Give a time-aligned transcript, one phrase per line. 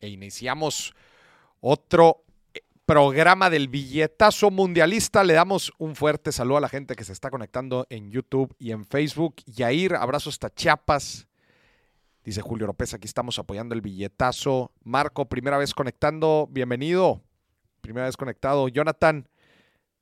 [0.00, 0.94] e iniciamos
[1.60, 5.24] otro eh, programa del billetazo mundialista.
[5.24, 8.72] Le damos un fuerte saludo a la gente que se está conectando en YouTube y
[8.72, 9.36] en Facebook.
[9.46, 11.26] Yair, abrazo hasta Chiapas.
[12.24, 14.72] Dice Julio López, aquí estamos apoyando el billetazo.
[14.84, 17.22] Marco, primera vez conectando, bienvenido.
[17.80, 18.68] Primera vez conectado.
[18.68, 19.28] Jonathan,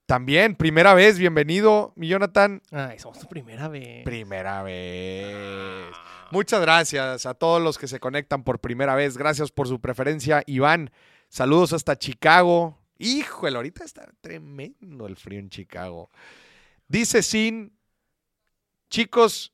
[0.07, 2.63] también, primera vez, bienvenido, mi Jonathan.
[2.71, 4.05] Ay, somos tu primera vez.
[4.05, 5.87] Primera vez.
[6.31, 9.17] Muchas gracias a todos los que se conectan por primera vez.
[9.17, 10.43] Gracias por su preferencia.
[10.47, 10.91] Iván,
[11.29, 12.79] saludos hasta Chicago.
[12.99, 16.11] Híjole, ahorita está tremendo el frío en Chicago.
[16.89, 17.77] Dice Sin,
[18.89, 19.53] chicos,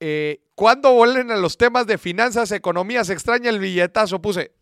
[0.00, 3.04] eh, ¿cuándo vuelven a los temas de finanzas, economía?
[3.04, 4.20] Se extraña el billetazo.
[4.20, 4.52] Puse,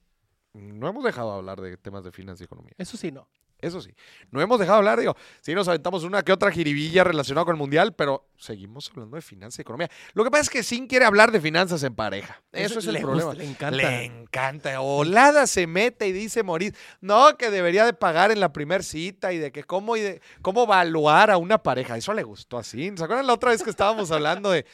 [0.53, 2.75] no hemos dejado de hablar de temas de finanzas y economía.
[2.79, 3.29] Eso sí, no.
[3.63, 3.95] Eso sí,
[4.31, 7.55] no hemos dejado de hablar, digo, sí nos aventamos una que otra jiribilla relacionada con
[7.55, 9.91] el mundial, pero seguimos hablando de finanzas y economía.
[10.15, 12.43] Lo que pasa es que Sin quiere hablar de finanzas en pareja.
[12.53, 13.25] Eso, es el le problema.
[13.31, 13.77] gusta, le encanta.
[13.77, 14.81] Le encanta.
[14.81, 16.75] Olada se mete y dice morir.
[17.01, 20.21] No, que debería de pagar en la primer cita y de que cómo, y de,
[20.43, 21.97] cómo evaluar a una pareja.
[21.97, 22.93] Eso le gustó así.
[22.97, 24.65] ¿Se acuerdan la otra vez que estábamos hablando de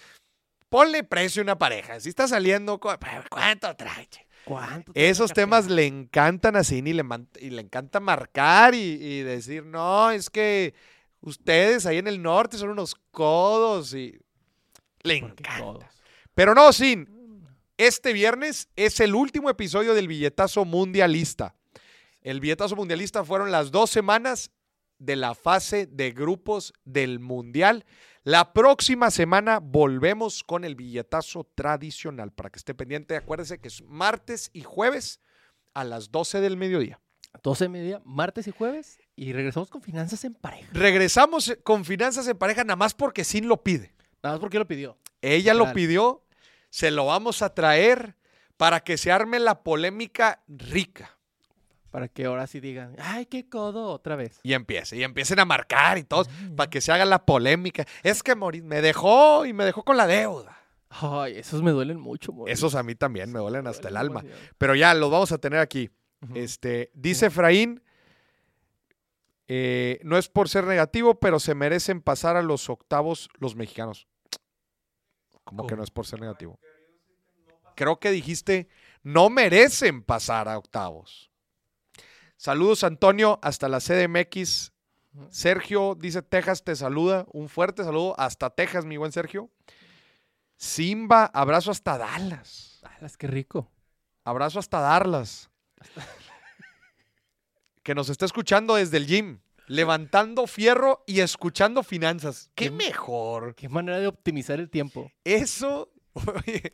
[0.69, 1.99] ponle precio a una pareja?
[2.01, 2.89] Si está saliendo, ¿cu-
[3.31, 4.09] ¿cuánto trae?
[4.47, 4.51] Che?
[4.55, 4.93] ¿Cuánto?
[4.93, 5.77] te Esos temas pena?
[5.77, 10.11] le encantan a Cine y le, man- y le encanta marcar y, y decir, no,
[10.11, 10.75] es que
[11.21, 14.19] ustedes ahí en el norte son unos codos y
[15.03, 15.91] le encanta.
[16.35, 17.09] Pero no, Sin,
[17.77, 21.55] este viernes es el último episodio del billetazo mundialista.
[22.23, 24.51] El billetazo mundialista fueron las dos semanas
[24.99, 27.85] de la fase de grupos del mundial.
[28.27, 32.33] La próxima semana volvemos con el billetazo tradicional.
[32.33, 35.21] Para que esté pendiente, acuérdese que es martes y jueves
[35.75, 37.01] a las 12 del mediodía.
[37.45, 40.69] 12 de mediodía, martes y jueves, y regresamos con finanzas en pareja.
[40.73, 43.95] Regresamos con finanzas en pareja nada más porque Sin lo pide.
[44.25, 44.99] Nada más porque lo pidió.
[45.23, 46.25] Ella lo pidió,
[46.69, 48.17] se lo vamos a traer
[48.57, 51.16] para que se arme la polémica rica.
[51.91, 54.41] Para que ahora sí digan, ay, qué codo, otra vez.
[54.43, 57.87] Y empiece, y empiecen a marcar y todos, para que se haga la polémica.
[58.03, 60.59] Es que Moris me dejó y me dejó con la deuda.
[60.89, 62.53] Ay, esos me duelen mucho, Moris.
[62.53, 64.21] Esos a mí también me duelen hasta el alma.
[64.23, 64.53] demasiado.
[64.59, 65.91] Pero ya, los vamos a tener aquí.
[66.35, 67.83] Este, dice Efraín,
[69.49, 74.09] eh, no es por ser negativo, pero se merecen pasar a los octavos los mexicanos.
[75.45, 76.59] ¿Cómo que no es por ser negativo?
[77.77, 78.69] Creo que dijiste,
[79.03, 81.26] no merecen pasar a octavos.
[82.37, 84.73] Saludos, Antonio, hasta la CDMX.
[85.31, 87.25] Sergio dice, Texas te saluda.
[87.33, 89.51] Un fuerte saludo hasta Texas, mi buen Sergio.
[90.57, 92.81] Simba, abrazo hasta Dallas.
[92.99, 93.71] Alas, qué rico.
[94.25, 95.51] Abrazo hasta Darlas.
[97.83, 102.51] que nos está escuchando desde el gym, levantando fierro y escuchando finanzas.
[102.55, 103.55] ¿Qué Qué- mejor?
[103.55, 105.11] Qué manera de optimizar el tiempo.
[105.25, 105.93] Eso.
[106.15, 106.73] oye,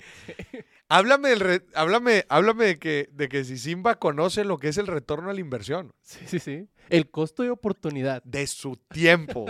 [0.97, 4.78] háblame, del re- háblame, háblame de, que, de que si Simba conoce lo que es
[4.78, 6.69] el retorno a la inversión, Sí, sí, sí.
[6.91, 8.22] El costo de oportunidad.
[8.25, 9.47] de su tiempo.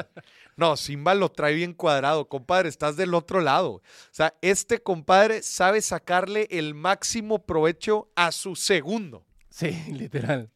[0.57, 3.71] No, Simba lo trae bien cuadrado, compadre, estás del otro lado.
[3.73, 3.83] O
[4.13, 9.25] sea, este compadre sabe sacarle el máximo provecho a su segundo.
[9.51, 10.51] Sí, literal.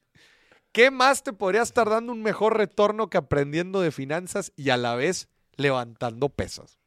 [0.73, 4.77] ¿Qué más te podría estar dando un mejor retorno que aprendiendo de finanzas y a
[4.77, 6.79] la vez levantando pesas?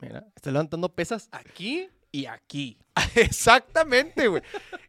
[0.00, 2.78] Mira, está levantando pesas aquí y aquí.
[3.14, 4.42] Exactamente, güey.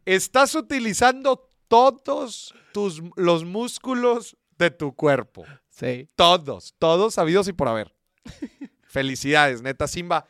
[0.06, 5.46] Estás utilizando todos tus, los músculos de tu cuerpo.
[5.70, 6.10] Sí.
[6.16, 7.94] Todos, todos sabidos y por haber.
[8.88, 10.26] Felicidades, neta Simba.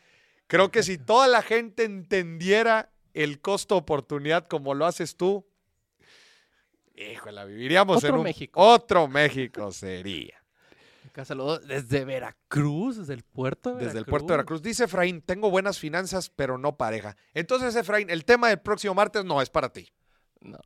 [0.46, 5.46] Creo que si toda la gente entendiera el costo-oportunidad como lo haces tú,
[6.94, 8.60] híjole, viviríamos en Otro un- México.
[8.60, 10.39] Otro México sería.
[11.20, 14.62] Acá saludos desde Veracruz, desde el puerto de Desde el puerto de Veracruz.
[14.62, 17.14] Dice Efraín, tengo buenas finanzas, pero no pareja.
[17.34, 19.92] Entonces, Efraín, el tema del próximo martes no es para ti.
[20.40, 20.58] No.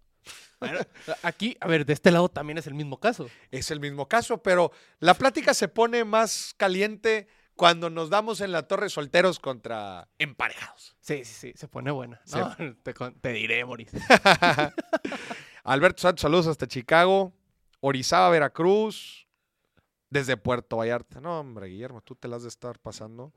[0.61, 0.79] Bueno,
[1.25, 3.29] aquí, a ver, de este lado también es el mismo caso.
[3.51, 4.71] Es el mismo caso, pero
[5.01, 7.27] la plática se pone más caliente
[7.57, 10.97] cuando nos damos en la torre solteros contra emparejados.
[11.01, 12.21] Sí, sí, sí, se pone buena.
[12.33, 12.55] No,
[12.85, 13.91] te, te diré, Moris.
[15.65, 17.33] Alberto Santos, saludos hasta Chicago.
[17.81, 19.24] Orizaba, Veracruz.
[20.14, 21.20] Desde Puerto Vallarta.
[21.20, 23.32] No, hombre, Guillermo, tú te las de estar pasando.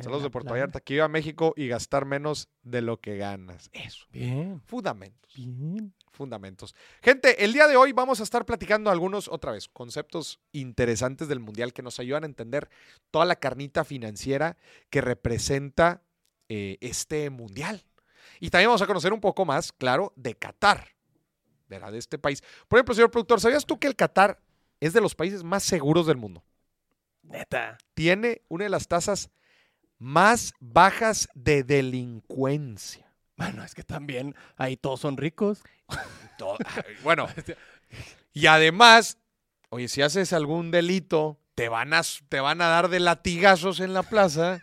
[0.00, 0.78] Saludos de Puerto Vallarta.
[0.78, 3.68] Que iba a México y gastar menos de lo que ganas.
[3.72, 4.06] Eso.
[4.12, 5.34] Bien, Fundamentos.
[5.34, 5.92] bien.
[6.12, 6.76] Fundamentos.
[7.02, 11.40] Gente, el día de hoy vamos a estar platicando algunos, otra vez, conceptos interesantes del
[11.40, 12.68] Mundial que nos ayudan a entender
[13.10, 14.56] toda la carnita financiera
[14.90, 16.04] que representa
[16.48, 17.82] eh, este Mundial.
[18.38, 20.90] Y también vamos a conocer un poco más, claro, de Qatar,
[21.66, 21.90] ¿verdad?
[21.90, 22.40] De este país.
[22.68, 24.43] Por ejemplo, señor productor, ¿sabías tú que el Qatar
[24.86, 26.44] es de los países más seguros del mundo?
[27.22, 27.78] Neta.
[27.94, 29.30] Tiene una de las tasas
[29.98, 33.10] más bajas de delincuencia.
[33.36, 35.62] Bueno, es que también ahí todos son ricos.
[36.38, 36.58] Todo-
[37.02, 37.28] bueno,
[38.32, 39.18] y además,
[39.70, 43.94] oye, si haces algún delito, te van a, te van a dar de latigazos en
[43.94, 44.60] la plaza.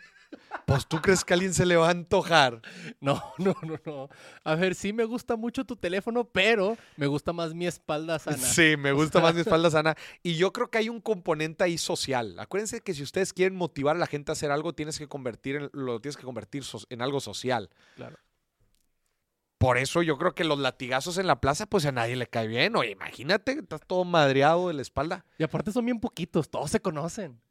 [0.72, 2.62] Pues tú crees que a alguien se le va a antojar.
[3.02, 4.10] No, no, no, no.
[4.46, 8.38] A ver, sí me gusta mucho tu teléfono, pero me gusta más mi espalda sana.
[8.38, 9.96] Sí, me gusta más mi espalda sana.
[10.24, 12.40] Y yo creo que hay un componente ahí social.
[12.40, 15.58] Acuérdense que si ustedes quieren motivar a la gente a hacer algo, tienes que convertir
[15.58, 17.70] en, lo tienes que convertir en algo social.
[17.98, 18.18] Claro.
[19.58, 22.48] Por eso yo creo que los latigazos en la plaza, pues a nadie le cae
[22.48, 22.78] bien.
[22.78, 25.26] Oye, imagínate, estás todo madreado de la espalda.
[25.38, 27.42] Y aparte son bien poquitos, todos se conocen.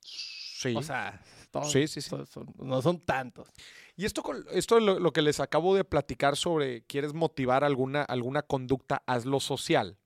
[0.00, 0.74] Sí.
[0.74, 1.20] O sea,
[1.60, 2.08] todos Sí, sí, sí.
[2.10, 3.48] son- son- no son tantos.
[3.96, 4.22] Y esto,
[4.52, 9.02] esto es lo, lo que les acabo de platicar sobre quieres motivar alguna, alguna conducta,
[9.06, 9.98] hazlo social.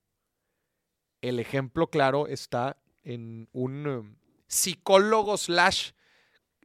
[1.21, 4.17] El ejemplo claro está en un um,
[4.49, 5.91] psicólogo slash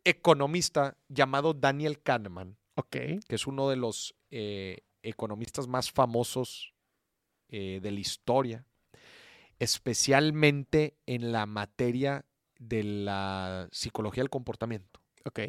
[0.04, 2.58] economista llamado Daniel Kahneman,
[2.90, 6.74] que es uno de los eh, economistas más famosos
[7.50, 8.66] eh, de la historia,
[9.60, 12.26] especialmente en la materia
[12.60, 15.02] de la psicología del comportamiento.
[15.26, 15.40] Ok.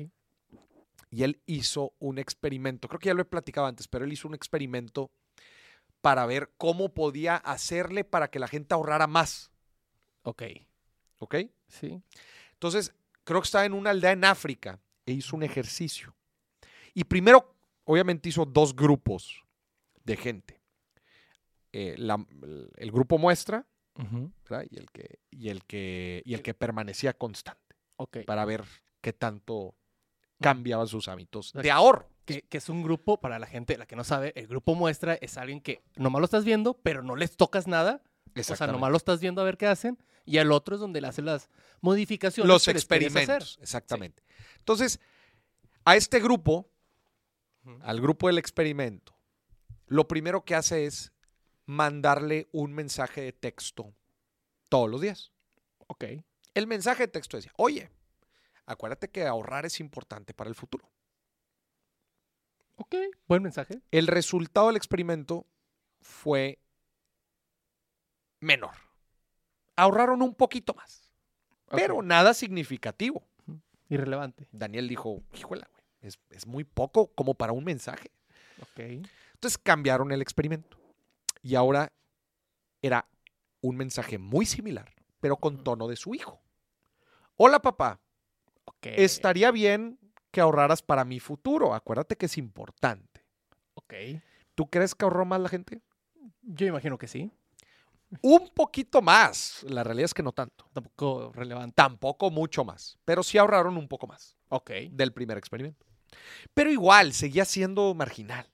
[1.10, 4.28] Y él hizo un experimento, creo que ya lo he platicado antes, pero él hizo
[4.28, 5.10] un experimento
[6.00, 9.50] para ver cómo podía hacerle para que la gente ahorrara más.
[10.22, 10.43] Ok.
[11.19, 11.37] ¿Ok?
[11.69, 12.02] Sí.
[12.52, 12.94] Entonces,
[13.25, 16.14] creo que estaba en una aldea en África e hizo un ejercicio.
[16.94, 17.54] Y primero,
[17.84, 19.43] obviamente, hizo dos grupos
[20.04, 20.61] de gente.
[21.72, 22.25] Eh, la-
[22.76, 23.66] el grupo muestra
[23.98, 27.76] Y, el que, y, el que, y el que permanecía constante
[28.26, 28.64] para ver
[29.00, 29.74] qué tanto
[30.40, 32.08] cambiaban sus hábitos de ahorro.
[32.24, 35.14] Que, que es un grupo, para la gente, la que no sabe, el grupo muestra
[35.14, 38.02] es alguien que nomás lo estás viendo, pero no les tocas nada.
[38.36, 39.98] O sea, nomás lo estás viendo a ver qué hacen.
[40.24, 41.48] Y el otro es donde le hacen las
[41.80, 42.46] modificaciones.
[42.46, 42.76] los que hacer.
[42.76, 44.22] experimentos, exactamente.
[44.58, 45.00] Entonces,
[45.84, 46.68] a este grupo,
[47.80, 49.16] al grupo del experimento,
[49.86, 51.12] lo primero que hace es
[51.68, 53.92] mandarle un mensaje de texto
[54.70, 55.32] todos los días.
[55.86, 56.04] Ok.
[56.54, 57.90] El mensaje de texto decía, oye,
[58.64, 60.90] acuérdate que ahorrar es importante para el futuro.
[62.76, 62.94] Ok.
[63.26, 63.82] Buen mensaje.
[63.90, 65.46] El resultado del experimento
[66.00, 66.58] fue
[68.40, 68.74] menor.
[69.76, 71.10] Ahorraron un poquito más,
[71.70, 73.22] pero nada significativo.
[73.90, 74.48] Irrelevante.
[74.52, 75.66] Daniel dijo, híjole,
[76.00, 78.10] es, es muy poco como para un mensaje.
[78.62, 78.80] Ok.
[79.34, 80.77] Entonces cambiaron el experimento.
[81.43, 81.93] Y ahora
[82.82, 83.08] era
[83.61, 86.40] un mensaje muy similar, pero con tono de su hijo.
[87.37, 88.00] Hola papá,
[88.82, 89.99] estaría bien
[90.31, 91.75] que ahorraras para mi futuro.
[91.75, 93.25] Acuérdate que es importante.
[93.75, 93.94] Ok.
[94.55, 95.81] ¿Tú crees que ahorró más la gente?
[96.43, 97.31] Yo imagino que sí.
[98.23, 99.62] Un poquito más.
[99.69, 100.69] La realidad es que no tanto.
[100.73, 101.75] Tampoco relevante.
[101.75, 102.99] Tampoco mucho más.
[103.05, 104.70] Pero sí ahorraron un poco más Ok.
[104.90, 105.87] del primer experimento.
[106.55, 108.46] Pero igual, seguía siendo marginal.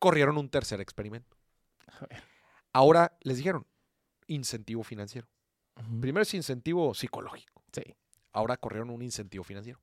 [0.00, 1.36] Corrieron un tercer experimento.
[2.72, 3.66] Ahora les dijeron
[4.26, 5.28] incentivo financiero.
[6.00, 7.62] Primero es incentivo psicológico.
[7.72, 7.82] Sí.
[8.32, 9.80] Ahora corrieron un incentivo financiero.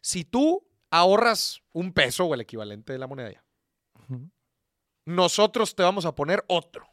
[0.00, 3.44] Si tú ahorras un peso o el equivalente de la moneda ya,
[5.04, 6.88] nosotros te vamos a poner otro.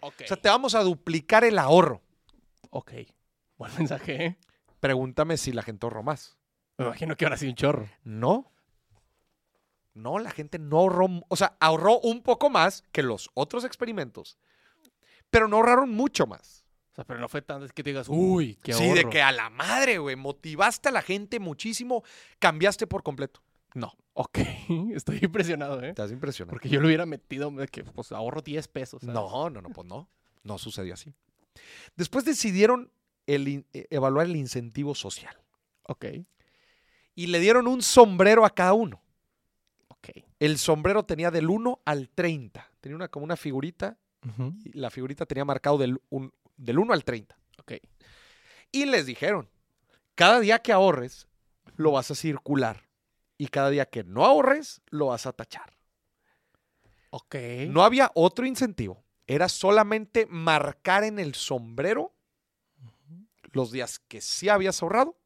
[0.00, 0.22] Ok.
[0.24, 2.02] O sea, te vamos a duplicar el ahorro.
[2.70, 2.92] Ok.
[3.56, 4.24] Buen mensaje.
[4.24, 4.38] ¿eh?
[4.80, 6.38] Pregúntame si la gente ahorró más.
[6.78, 7.88] Me imagino que ahora sí un chorro.
[8.04, 8.52] No.
[9.96, 14.38] No, la gente no ahorró, o sea, ahorró un poco más que los otros experimentos,
[15.30, 16.64] pero no ahorraron mucho más.
[16.92, 19.10] O sea, pero no fue tanto es que te digas, uy, qué sí, de ahorro".
[19.10, 22.02] que a la madre, güey, motivaste a la gente muchísimo,
[22.38, 23.42] cambiaste por completo.
[23.74, 24.38] No, Ok.
[24.94, 25.94] Estoy impresionado, ¿eh?
[25.96, 26.52] has impresionado.
[26.52, 29.00] Porque yo lo hubiera metido de que pues ahorro 10 pesos.
[29.02, 29.14] ¿sabes?
[29.14, 30.08] No, no, no, pues no,
[30.42, 31.12] no sucedió así.
[31.96, 32.90] Después decidieron
[33.26, 35.36] el eh, evaluar el incentivo social
[35.82, 36.06] Ok.
[37.14, 39.02] y le dieron un sombrero a cada uno.
[40.38, 42.70] El sombrero tenía del 1 al 30.
[42.80, 43.98] Tenía una, como una figurita
[44.64, 47.38] y la figurita tenía marcado del, un- del 1 al 30.
[47.58, 47.72] Ok.
[48.72, 49.48] Y les dijeron,
[50.14, 51.28] cada día que ahorres,
[51.76, 52.84] lo vas a circular.
[53.38, 55.76] Y cada día que no ahorres, lo vas a tachar.
[57.10, 57.34] Ok.
[57.68, 59.04] No había otro incentivo.
[59.26, 62.14] Era solamente marcar en el sombrero
[63.52, 65.18] los días que sí habías ahorrado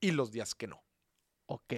[0.00, 0.82] y los días que no.
[1.46, 1.74] Ok.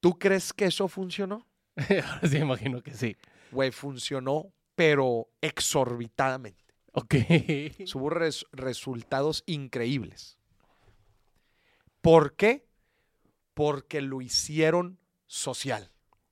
[0.00, 1.46] ¿Tú crees que eso funcionó?
[2.04, 3.16] Ahora sí imagino que sí.
[3.52, 6.64] Güey, funcionó, pero exorbitadamente.
[6.92, 7.14] Ok.
[7.94, 10.38] Hubo res- resultados increíbles.
[12.00, 12.66] ¿Por qué?
[13.54, 15.90] Porque lo hicieron social.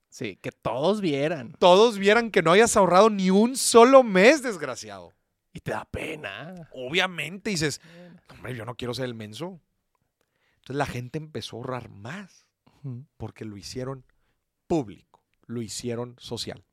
[0.08, 1.52] Sí, que todos vieran.
[1.58, 5.12] Todos vieran que no hayas ahorrado ni un solo mes, desgraciado.
[5.52, 6.68] Y te da pena.
[6.72, 7.80] Obviamente dices,
[8.30, 9.60] hombre, yo no quiero ser el menso.
[10.56, 12.46] Entonces la gente empezó a ahorrar más.
[13.16, 14.04] porque lo hicieron
[14.68, 15.15] público,
[15.46, 16.64] lo hicieron social.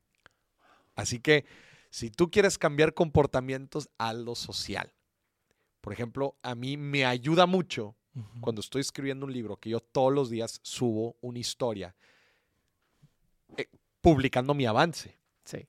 [0.95, 1.45] Así que
[1.89, 4.93] si tú quieres cambiar comportamientos, lo social.
[5.81, 7.95] Por ejemplo, a mí me ayuda mucho
[8.41, 11.95] cuando estoy escribiendo un libro que yo todos los días subo una historia
[13.57, 13.67] eh,
[14.01, 15.17] publicando mi avance.
[15.43, 15.67] Sí.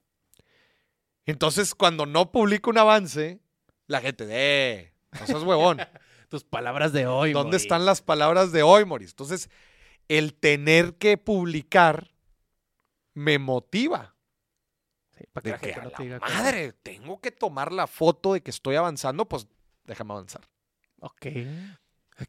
[1.25, 3.39] Entonces, cuando no publico un avance,
[3.87, 5.79] la gente de, no seas huevón.
[6.29, 7.33] Tus palabras de hoy.
[7.33, 9.11] ¿Dónde están las palabras de hoy, Moris?
[9.11, 9.49] Entonces,
[10.07, 12.14] el tener que publicar
[13.15, 14.15] me motiva.
[15.33, 19.47] para que, la madre, tengo que tomar la foto de que estoy avanzando, pues
[19.85, 20.47] déjame avanzar.
[20.99, 21.27] Ok.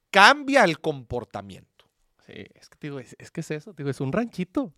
[0.10, 1.86] cambia el comportamiento.
[2.26, 4.74] Sí, es que, digo, es, es que es eso, digo, es un ranchito.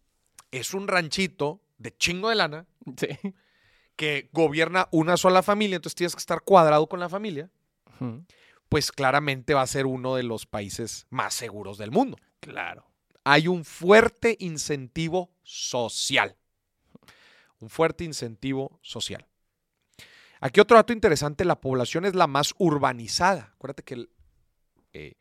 [0.51, 2.67] Es un ranchito de chingo de lana.
[2.97, 3.07] Sí
[3.99, 7.51] que gobierna una sola familia, entonces tienes que estar cuadrado con la familia,
[8.69, 12.17] pues claramente va a ser uno de los países más seguros del mundo.
[12.39, 12.88] Claro.
[13.31, 16.35] Hay un fuerte incentivo social.
[17.59, 19.27] Un fuerte incentivo social.
[20.39, 23.51] Aquí otro dato interesante, la población es la más urbanizada.
[23.53, 24.07] Acuérdate que
[24.93, 25.13] eh,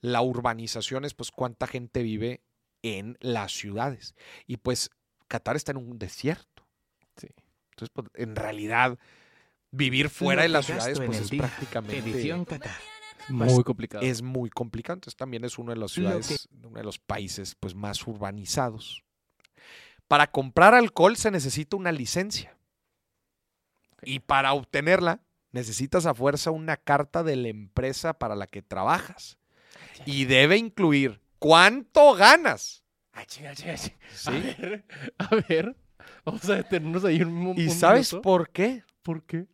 [0.00, 2.44] la urbanización es pues cuánta gente vive
[2.82, 4.14] en las ciudades.
[4.46, 4.90] Y pues
[5.26, 6.68] Qatar está en un desierto.
[7.16, 7.26] Sí.
[7.70, 8.96] Entonces, pues, en realidad,
[9.72, 12.00] vivir fuera de las ciudades pues, es prácticamente...
[13.28, 14.04] muy complicado.
[14.04, 14.94] Es muy complicado.
[14.94, 19.04] Entonces, también es uno de las ciudades, uno de los países pues, más urbanizados.
[20.08, 22.56] Para comprar alcohol se necesita una licencia.
[24.02, 25.20] Y para obtenerla,
[25.50, 29.38] necesitas a fuerza una carta de la empresa para la que trabajas.
[30.04, 32.84] Y debe incluir cuánto ganas.
[33.26, 34.30] ¿Sí?
[34.30, 34.84] A ver,
[35.18, 35.76] a ver.
[36.24, 38.84] Vamos a detenernos ahí un, ¿Y sabes por qué?
[39.02, 39.46] ¿Por qué?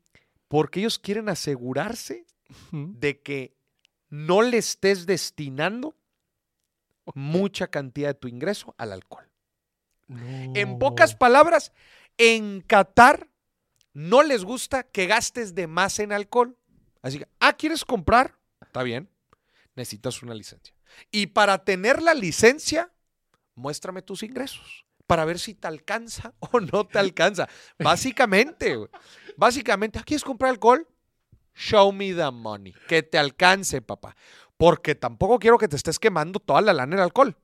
[0.48, 2.26] Porque ellos quieren asegurarse
[2.70, 3.56] de que
[4.08, 5.96] no le estés destinando
[7.14, 9.28] mucha cantidad de tu ingreso al alcohol.
[10.08, 11.72] En pocas palabras,
[12.18, 13.28] en Qatar
[13.94, 16.56] no les gusta que gastes de más en alcohol.
[17.02, 18.38] Así que, ah, ¿quieres comprar?
[18.60, 19.08] Está bien,
[19.74, 20.74] necesitas una licencia.
[21.10, 22.92] Y para tener la licencia,
[23.54, 27.48] muéstrame tus ingresos para ver si te alcanza o no te alcanza.
[27.78, 28.78] Básicamente,
[29.36, 30.86] básicamente, ¿aquí es comprar alcohol?
[31.54, 32.74] Show me the money.
[32.88, 34.16] Que te alcance, papá.
[34.56, 37.36] Porque tampoco quiero que te estés quemando toda la lana en alcohol.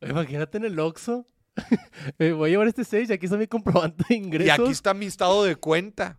[0.00, 1.26] Imagínate en el Oxxo.
[2.18, 4.46] voy a llevar este 6 y aquí está mi comprobante de ingresos.
[4.46, 6.18] Y aquí está mi estado de cuenta.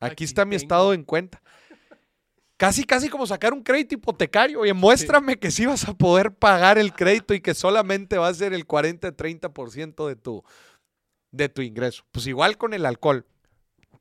[0.00, 1.42] Aquí, está mi estado en cuenta.
[2.56, 4.60] Casi, casi como sacar un crédito hipotecario.
[4.60, 8.34] Oye, muéstrame que sí vas a poder pagar el crédito y que solamente va a
[8.34, 10.42] ser el 40-30% de tu,
[11.30, 12.04] de tu ingreso.
[12.12, 13.26] Pues igual con el alcohol.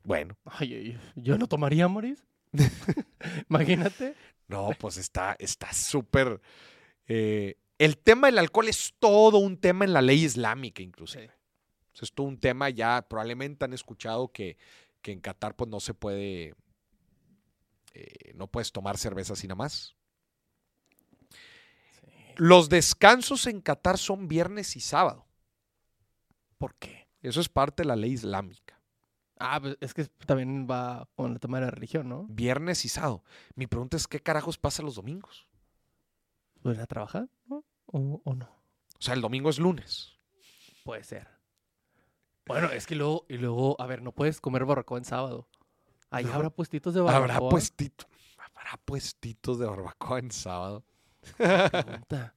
[0.10, 0.36] Bueno.
[0.44, 2.26] Ay, yo no tomaría, Moris.
[3.48, 4.16] Imagínate.
[4.48, 5.38] No, pues está
[5.72, 6.42] súper.
[7.06, 11.30] Eh, el tema del alcohol es todo un tema en la ley islámica, inclusive.
[12.02, 14.58] Es todo un tema ya, probablemente han escuchado que,
[15.04, 16.56] que en Qatar pues no se puede
[17.94, 19.96] eh, no puedes tomar cerveza así nada más.
[22.36, 25.28] Los descansos en Qatar son viernes y sábado.
[26.58, 27.08] ¿Por qué?
[27.22, 28.79] Eso es parte de la ley islámica.
[29.40, 32.26] Ah, pues es que también va con el tema de la religión, ¿no?
[32.30, 33.24] Viernes y sábado.
[33.56, 35.48] Mi pregunta es, ¿qué carajos pasa los domingos?
[36.62, 37.64] ¿Pueden a trabajar ¿O,
[38.24, 38.46] ¿O, no?
[38.46, 40.18] O sea, el domingo es lunes.
[40.84, 41.28] Puede ser.
[42.46, 45.48] Bueno, es que luego, y luego, a ver, no puedes comer barbacoa en sábado.
[46.12, 47.36] Ahí habrá puestitos de barbacoa.
[47.36, 48.08] Habrá puestitos.
[48.38, 50.84] Habrá puestitos de barbacoa en sábado.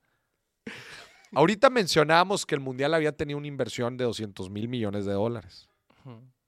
[1.35, 5.69] Ahorita mencionábamos que el Mundial había tenido una inversión de 200 mil millones de dólares,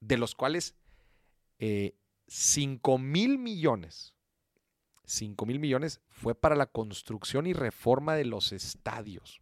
[0.06, 0.74] de los cuales
[1.58, 4.14] 5 eh, mil millones
[5.06, 9.40] 5 mil millones fue para la construcción y reforma de los estadios.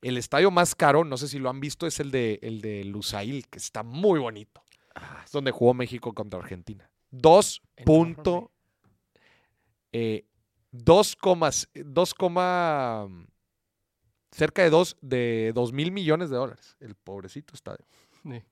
[0.00, 2.84] El estadio más caro, no sé si lo han visto, es el de, el de
[2.84, 4.62] Lusail, que está muy bonito.
[4.94, 6.90] Ah, Es donde jugó México contra Argentina.
[7.10, 7.62] 2.
[7.84, 8.50] punto,
[9.92, 10.24] eh,
[10.70, 13.08] 2, comas- 2, coma-
[14.30, 16.76] cerca de 2 de 2 mil millones de dólares.
[16.80, 17.84] El pobrecito estadio.
[18.22, 18.42] Sí.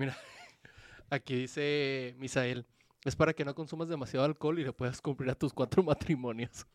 [0.00, 0.16] Mira,
[1.10, 2.66] aquí dice Misael,
[3.04, 6.66] es para que no consumas demasiado alcohol y le puedas cumplir a tus cuatro matrimonios.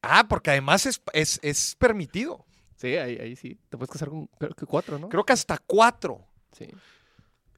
[0.00, 2.46] Ah, porque además es, es, es permitido.
[2.76, 3.60] Sí, ahí, ahí sí.
[3.68, 5.10] Te puedes casar con creo que cuatro, ¿no?
[5.10, 6.26] Creo que hasta cuatro.
[6.52, 6.68] Sí.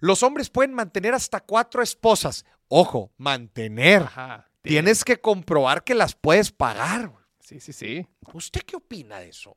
[0.00, 2.44] Los hombres pueden mantener hasta cuatro esposas.
[2.66, 4.02] Ojo, mantener.
[4.02, 4.50] Ajá.
[4.62, 7.12] Tienes que comprobar que las puedes pagar.
[7.38, 8.08] Sí, sí, sí.
[8.32, 9.56] ¿Usted qué opina de eso?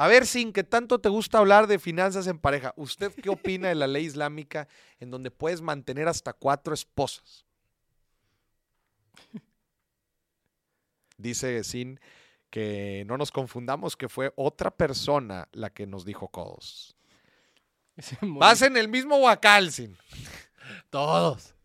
[0.00, 3.66] A ver, sin que tanto te gusta hablar de finanzas en pareja, ¿usted qué opina
[3.66, 4.68] de la ley islámica
[5.00, 7.44] en donde puedes mantener hasta cuatro esposas?
[11.16, 11.98] Dice Sin
[12.48, 16.94] que no nos confundamos, que fue otra persona la que nos dijo codos.
[18.20, 19.98] Vas en el mismo huacal, Sin.
[20.90, 21.56] Todos.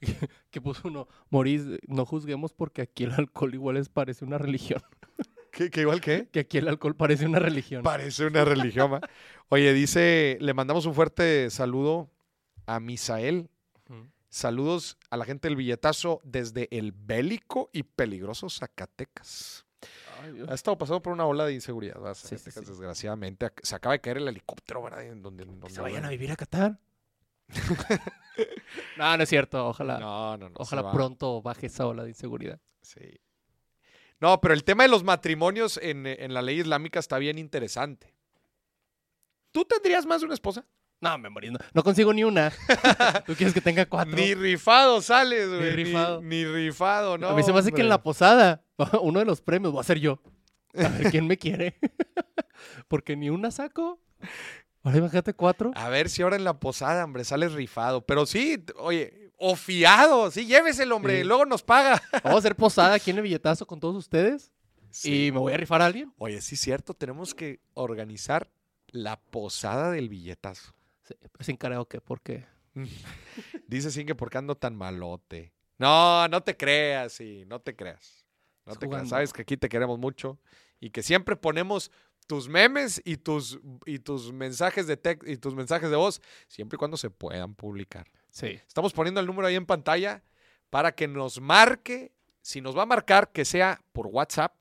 [0.50, 4.80] que puso uno, Moris, no juzguemos porque aquí el alcohol igual les parece una religión.
[5.52, 6.28] ¿Qué, qué igual qué?
[6.30, 7.82] Que aquí el alcohol parece una religión.
[7.82, 8.92] Parece una religión.
[8.94, 9.00] ¿va?
[9.48, 12.10] Oye, dice, le mandamos un fuerte saludo
[12.66, 13.48] a Misael.
[14.30, 19.64] Saludos a la gente del billetazo desde el bélico y peligroso Zacatecas.
[20.22, 20.44] Ay.
[20.46, 22.14] Ha estado pasando por una ola de inseguridad, ¿verdad?
[22.14, 22.70] Sí, sí, Zacatecas, sí.
[22.72, 23.46] desgraciadamente.
[23.46, 25.02] Ac- Se acaba de caer el helicóptero, ¿verdad?
[25.04, 26.78] En donde, en Que donde se vayan a vivir a Qatar.
[28.98, 29.66] no, no es cierto.
[29.68, 30.54] Ojalá, No, no, no.
[30.58, 32.60] ojalá pronto baje esa ola de inseguridad.
[32.82, 33.00] Sí.
[34.20, 38.14] No, pero el tema de los matrimonios en, en la ley islámica está bien interesante.
[39.52, 40.66] ¿Tú tendrías más de una esposa?
[41.00, 41.50] No, me morí.
[41.50, 42.50] No, no consigo ni una.
[43.26, 44.16] Tú quieres que tenga cuatro.
[44.16, 45.60] Ni rifado sales, güey.
[45.60, 46.22] Ni rifado.
[46.22, 47.28] Ni, rifado, ¿no?
[47.28, 48.04] a mí se me hace que en la hombre.
[48.04, 48.64] posada,
[49.02, 50.20] uno de los premios va a ser yo.
[50.74, 51.78] A ver quién me quiere.
[52.88, 54.00] Porque ni una saco.
[54.82, 55.70] Ahora imagínate cuatro.
[55.74, 58.04] A ver si ahora en la posada, hombre, sales rifado.
[58.04, 60.30] Pero sí, oye, o fiado.
[60.30, 61.20] Sí, lléveselo, hombre.
[61.22, 61.24] Sí.
[61.24, 62.02] Luego nos paga.
[62.24, 64.52] Vamos a hacer posada aquí en el billetazo con todos ustedes.
[65.04, 66.12] Y me voy a rifar a alguien.
[66.18, 66.94] Oye, sí, cierto.
[66.94, 68.50] Tenemos que organizar
[68.88, 70.74] la posada del billetazo.
[71.04, 72.44] Sí, sin karaoke, porque
[73.66, 75.52] Dice sí que por qué ando tan malote.
[75.78, 78.26] No, no te creas, sí, no te creas.
[78.66, 79.08] No Es te creas.
[79.08, 80.38] Sabes que aquí te queremos mucho
[80.80, 81.90] y que siempre ponemos
[82.26, 86.76] tus memes y tus, y tus mensajes de text y tus mensajes de voz, siempre
[86.76, 88.10] y cuando se puedan publicar.
[88.38, 88.60] Sí.
[88.66, 90.22] Estamos poniendo el número ahí en pantalla
[90.70, 94.54] para que nos marque, si nos va a marcar, que sea por WhatsApp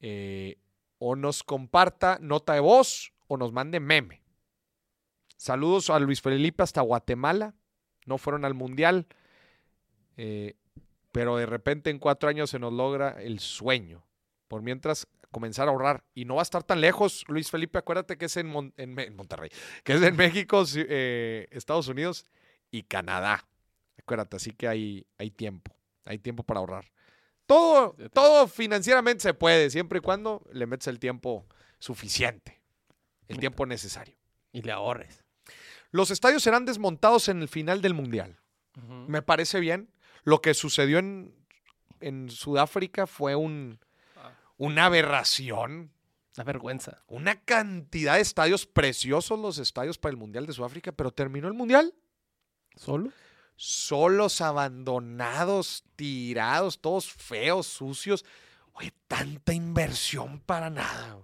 [0.00, 0.58] eh,
[0.98, 4.22] o nos comparta nota de voz o nos mande meme.
[5.36, 7.54] Saludos a Luis Felipe hasta Guatemala.
[8.06, 9.06] No fueron al Mundial,
[10.16, 10.54] eh,
[11.12, 14.06] pero de repente en cuatro años se nos logra el sueño.
[14.48, 15.06] Por mientras
[15.36, 16.02] comenzar a ahorrar.
[16.14, 18.94] Y no va a estar tan lejos, Luis Felipe, acuérdate que es en, Mon- en
[18.94, 19.50] Me- en Monterrey,
[19.84, 22.24] que es en México, eh, Estados Unidos
[22.70, 23.46] y Canadá.
[23.98, 26.90] Acuérdate, así que hay, hay tiempo, hay tiempo para ahorrar.
[27.44, 31.44] Todo, todo financieramente se puede, siempre y cuando le metes el tiempo
[31.78, 32.62] suficiente,
[33.28, 34.16] el tiempo necesario.
[34.52, 35.22] Y le ahorres.
[35.90, 38.40] Los estadios serán desmontados en el final del Mundial.
[39.06, 39.90] Me parece bien.
[40.24, 41.34] Lo que sucedió en,
[42.00, 43.78] en Sudáfrica fue un.
[44.56, 45.92] Una aberración.
[46.36, 47.02] Una vergüenza.
[47.06, 51.54] Una cantidad de estadios preciosos, los estadios para el Mundial de Sudáfrica, pero terminó el
[51.54, 51.94] Mundial.
[52.76, 53.10] ¿Solo?
[53.56, 58.24] Solos, abandonados, tirados, todos feos, sucios.
[58.74, 61.16] Oye, tanta inversión para nada.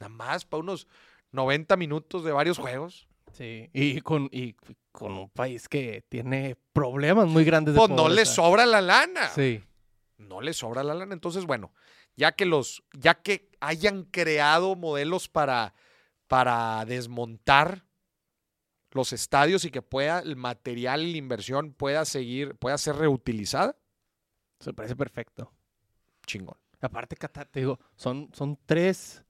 [0.00, 0.86] Nada más para unos
[1.32, 3.06] 90 minutos de varios juegos.
[3.34, 3.68] Sí.
[3.74, 4.54] Y con, y
[4.90, 9.28] con un país que tiene problemas muy grandes de Pues no le sobra la lana.
[9.28, 9.62] Sí.
[10.16, 11.12] no le sobra la lana.
[11.12, 11.72] Entonces, bueno,
[12.16, 15.74] ya que los, ya que hayan creado modelos para,
[16.26, 17.84] para desmontar
[18.90, 23.76] los estadios y que pueda el material y la inversión pueda seguir, pueda ser reutilizada,
[24.60, 25.52] Se parece perfecto.
[26.26, 26.56] chingón.
[26.80, 29.24] Aparte, te digo, son, son tres,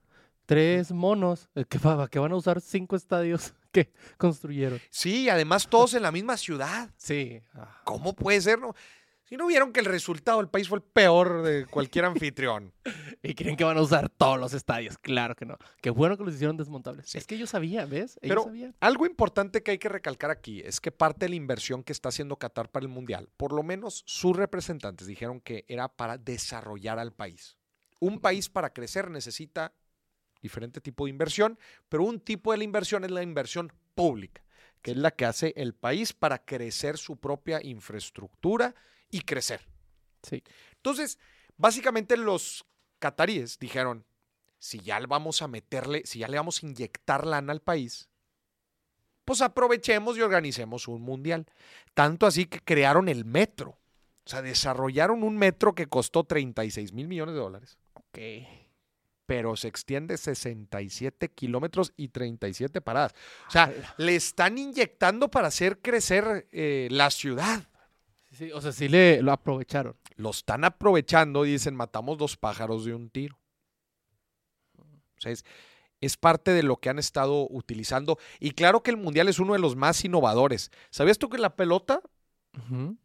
[0.45, 1.79] tres monos eh, que,
[2.11, 4.81] que van a usar cinco estadios que construyeron.
[4.91, 6.91] Sí, además todos en la misma ciudad.
[6.97, 7.41] Sí.
[7.85, 8.59] ¿Cómo puede ser?
[8.59, 8.75] No?
[9.27, 12.73] Si no vieron que el resultado del país fue el peor de cualquier anfitrión.
[13.27, 14.99] Y creen que van a usar todos los estadios.
[14.99, 15.57] Claro que no.
[15.81, 17.09] Qué bueno que los hicieron desmontables.
[17.09, 17.17] Sí.
[17.17, 18.19] Es que ellos sabían, ¿ves?
[18.21, 18.75] Ellos Pero sabían.
[18.81, 22.11] algo importante que hay que recalcar aquí es que parte de la inversión que está
[22.11, 26.99] haciendo Qatar para el Mundial, por lo menos sus representantes dijeron que era para desarrollar
[26.99, 27.57] al país.
[27.99, 29.73] Un país para crecer necesita
[30.43, 31.59] diferente tipo de inversión,
[31.89, 34.43] pero un tipo de la inversión es la inversión pública.
[34.83, 38.75] que es la que hace el país para crecer su propia infraestructura
[39.15, 39.61] y crecer.
[40.25, 40.43] Sí.
[40.75, 41.19] Entonces,
[41.57, 42.67] básicamente los
[42.99, 44.05] cataríes dijeron,
[44.59, 48.09] si ya le vamos a meterle, si ya le vamos a inyectar lana al país,
[49.25, 51.47] pues aprovechemos y organicemos un mundial.
[51.95, 53.79] Tanto así que crearon el metro.
[54.27, 57.79] O sea, desarrollaron un metro que costó 36 mil millones de dólares.
[57.93, 58.19] Ok.
[59.27, 63.15] Pero se extiende 67 kilómetros y 37 paradas.
[63.47, 67.69] O sea, le están inyectando para hacer crecer eh, la ciudad.
[68.35, 69.97] Sí, o sea, sí le, lo aprovecharon.
[70.17, 73.39] Lo están aprovechando y dicen, matamos dos pájaros de un tiro.
[74.79, 75.45] O sea, es,
[76.01, 78.19] es parte de lo que han estado utilizando.
[78.41, 80.71] Y claro que el Mundial es uno de los más innovadores.
[80.91, 82.01] ¿Sabías tú que la pelota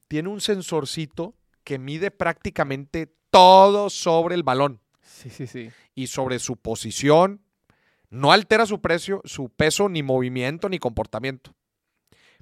[0.08, 5.72] tiene un sensorcito que mide prácticamente todo sobre el balón Sí, sí, sí.
[5.96, 7.42] y sobre su posición?
[8.12, 11.54] No altera su precio, su peso, ni movimiento, ni comportamiento.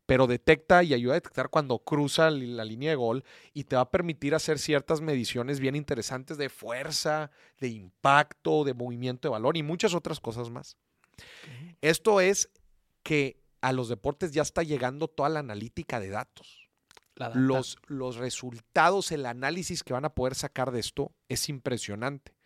[0.08, 3.84] Pero detecta y ayuda a detectar cuando cruza la línea de gol y te va
[3.84, 9.58] a permitir hacer ciertas mediciones bien interesantes de fuerza, de impacto, de movimiento de balón
[9.58, 10.78] y muchas otras cosas más.
[11.82, 12.50] Esto es
[13.04, 16.70] que a los deportes ya está llegando toda la analítica de datos.
[17.15, 17.39] La data.
[17.39, 22.37] Los, los resultados, el análisis que van a poder sacar de esto es impresionante.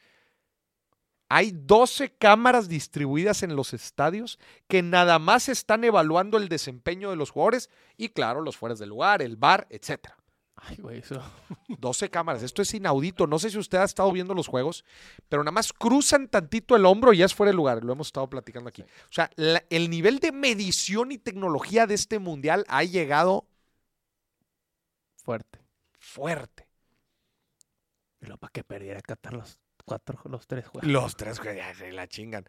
[1.33, 7.15] Hay 12 cámaras distribuidas en los estadios que nada más están evaluando el desempeño de
[7.15, 10.09] los jugadores y, claro, los fueras del lugar, el bar, etc.
[10.55, 11.21] Ay, güey, eso.
[11.79, 12.43] 12 cámaras.
[12.43, 13.27] Esto es inaudito.
[13.27, 14.83] No sé si usted ha estado viendo los juegos,
[15.29, 17.81] pero nada más cruzan tantito el hombro y ya es fuera de lugar.
[17.83, 18.81] Lo hemos estado platicando aquí.
[18.81, 23.47] O sea, la- el nivel de medición y tecnología de este mundial ha llegado
[25.23, 25.59] Fuerte.
[25.97, 26.67] fuerte.
[28.19, 29.57] Y luego para que perdiera Qatar los
[29.91, 30.89] cuatro, los tres juegos.
[30.89, 32.45] Los tres que ya se la chingan.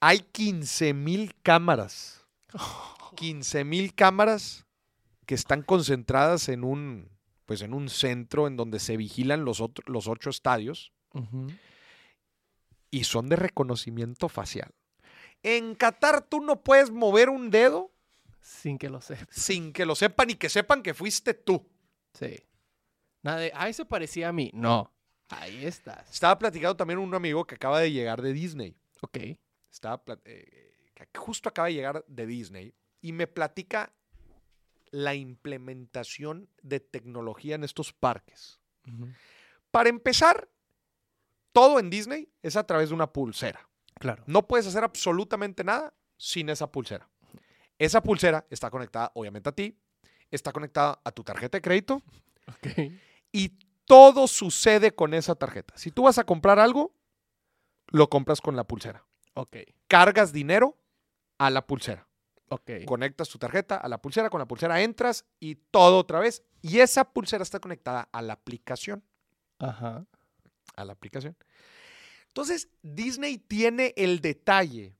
[0.00, 2.26] Hay 15 mil cámaras.
[3.16, 4.66] 15 mil cámaras
[5.26, 7.08] que están concentradas en un,
[7.46, 10.92] pues en un centro en donde se vigilan los, otro- los ocho estadios
[12.90, 14.70] y son de reconocimiento facial.
[15.42, 17.90] En Qatar tú no puedes mover un dedo
[18.40, 19.26] Sin que lo sepa.
[19.30, 21.68] sin que lo sepan y que sepan que fuiste tú.
[22.14, 22.36] Sí.
[23.22, 24.50] Nada de, ah, eso parecía a mí.
[24.54, 24.92] No.
[25.28, 26.10] Ahí estás.
[26.10, 28.76] Estaba platicando también un amigo que acaba de llegar de Disney.
[29.00, 29.18] Ok.
[29.70, 33.92] estaba eh, que justo acaba de llegar de Disney y me platica
[34.90, 38.60] la implementación de tecnología en estos parques.
[39.70, 40.48] Para empezar,
[41.52, 43.68] todo en Disney es a través de una pulsera.
[43.98, 44.22] Claro.
[44.26, 47.08] No puedes hacer absolutamente nada sin esa pulsera.
[47.78, 49.76] Esa pulsera está conectada, obviamente, a ti,
[50.30, 52.02] está conectada a tu tarjeta de crédito
[52.48, 52.92] Ok.
[53.32, 53.52] y
[53.92, 55.74] todo sucede con esa tarjeta.
[55.76, 56.94] Si tú vas a comprar algo,
[57.88, 59.04] lo compras con la pulsera.
[59.34, 59.58] Ok.
[59.86, 60.78] Cargas dinero
[61.36, 62.08] a la pulsera.
[62.48, 62.70] Ok.
[62.86, 66.42] Conectas tu tarjeta a la pulsera, con la pulsera entras y todo otra vez.
[66.62, 69.04] Y esa pulsera está conectada a la aplicación.
[69.58, 70.06] Ajá.
[70.74, 71.36] A la aplicación.
[72.28, 74.96] Entonces, Disney tiene el detalle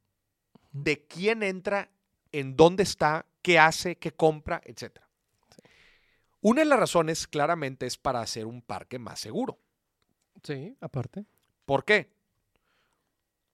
[0.71, 1.91] de quién entra,
[2.31, 4.99] en dónde está, qué hace, qué compra, etc.
[6.43, 9.59] Una de las razones, claramente, es para hacer un parque más seguro.
[10.43, 11.25] Sí, aparte.
[11.65, 12.13] ¿Por qué?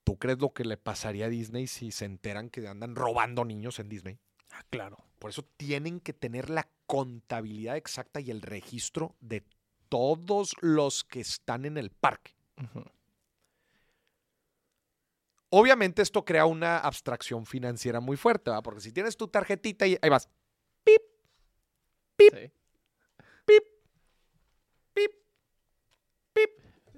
[0.04, 3.78] ¿Tú crees lo que le pasaría a Disney si se enteran que andan robando niños
[3.78, 4.18] en Disney?
[4.52, 4.96] Ah, claro.
[5.18, 9.44] Por eso tienen que tener la contabilidad exacta y el registro de
[9.90, 12.34] todos los que están en el parque.
[15.50, 18.62] Obviamente esto crea una abstracción financiera muy fuerte, ¿verdad?
[18.62, 20.30] Porque si tienes tu tarjetita y ahí vas,
[22.18, 22.52] Sí.
[24.94, 25.10] Pip,
[26.32, 26.50] pip,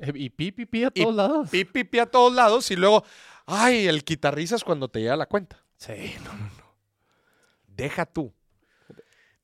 [0.02, 1.50] Eh, Y pi, pi, pi a Y todos lados.
[1.50, 3.04] pip, pip, pip a todos lados y luego,
[3.46, 5.64] ay, el quitarrisas cuando te llega la cuenta.
[5.76, 6.76] Sí, no, no, no.
[7.66, 8.34] Deja tú.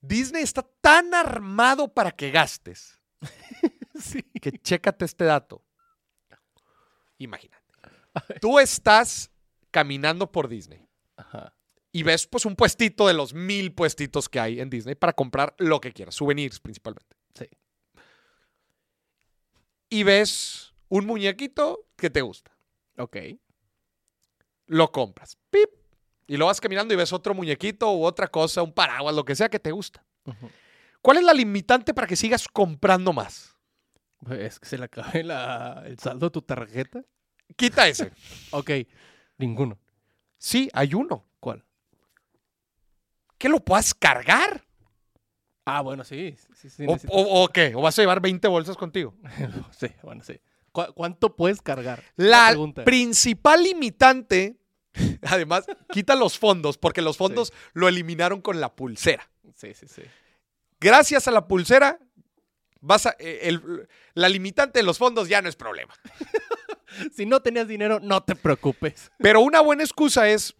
[0.00, 3.00] Disney está tan armado para que gastes
[3.98, 4.22] Sí.
[4.40, 5.64] que chécate este dato.
[7.18, 7.64] Imagínate.
[8.40, 9.30] Tú estás
[9.70, 10.85] caminando por Disney.
[11.98, 15.54] Y ves pues un puestito de los mil puestitos que hay en Disney para comprar
[15.58, 17.16] lo que quieras, souvenirs principalmente.
[17.34, 17.46] Sí.
[19.88, 22.52] Y ves un muñequito que te gusta,
[22.98, 23.16] Ok.
[24.66, 25.70] lo compras, pip,
[26.26, 29.36] y lo vas caminando y ves otro muñequito u otra cosa, un paraguas, lo que
[29.36, 30.04] sea que te gusta.
[31.00, 33.56] ¿Cuál es la limitante para que sigas comprando más?
[34.30, 37.02] Es que se le acabe la- el saldo de tu tarjeta.
[37.56, 38.10] Quita ese.
[38.50, 38.70] Ok.
[39.38, 39.78] Ninguno.
[40.38, 41.24] Sí, hay uno.
[43.38, 44.64] Que lo puedas cargar.
[45.64, 46.36] Ah, bueno, sí.
[46.54, 47.74] Sí, sí, O, necesito- o- o qué?
[47.74, 49.14] ¿O vas a llevar 20 bolsas contigo?
[49.78, 50.40] sí, bueno, sí.
[50.72, 52.02] ¿Cu- ¿Cuánto puedes cargar?
[52.16, 54.56] La principal limitante
[55.22, 59.28] Además, quita los fondos, porque los fondos lo eliminaron con la pulsera.
[59.54, 60.00] Sí, sí, sí.
[60.80, 61.98] Gracias a la pulsera,
[62.80, 63.58] vas a, eh,
[64.14, 65.92] la limitante de los fondos ya no es problema.
[67.14, 69.10] si no tenías dinero, no te preocupes.
[69.18, 70.54] Pero una buena excusa es,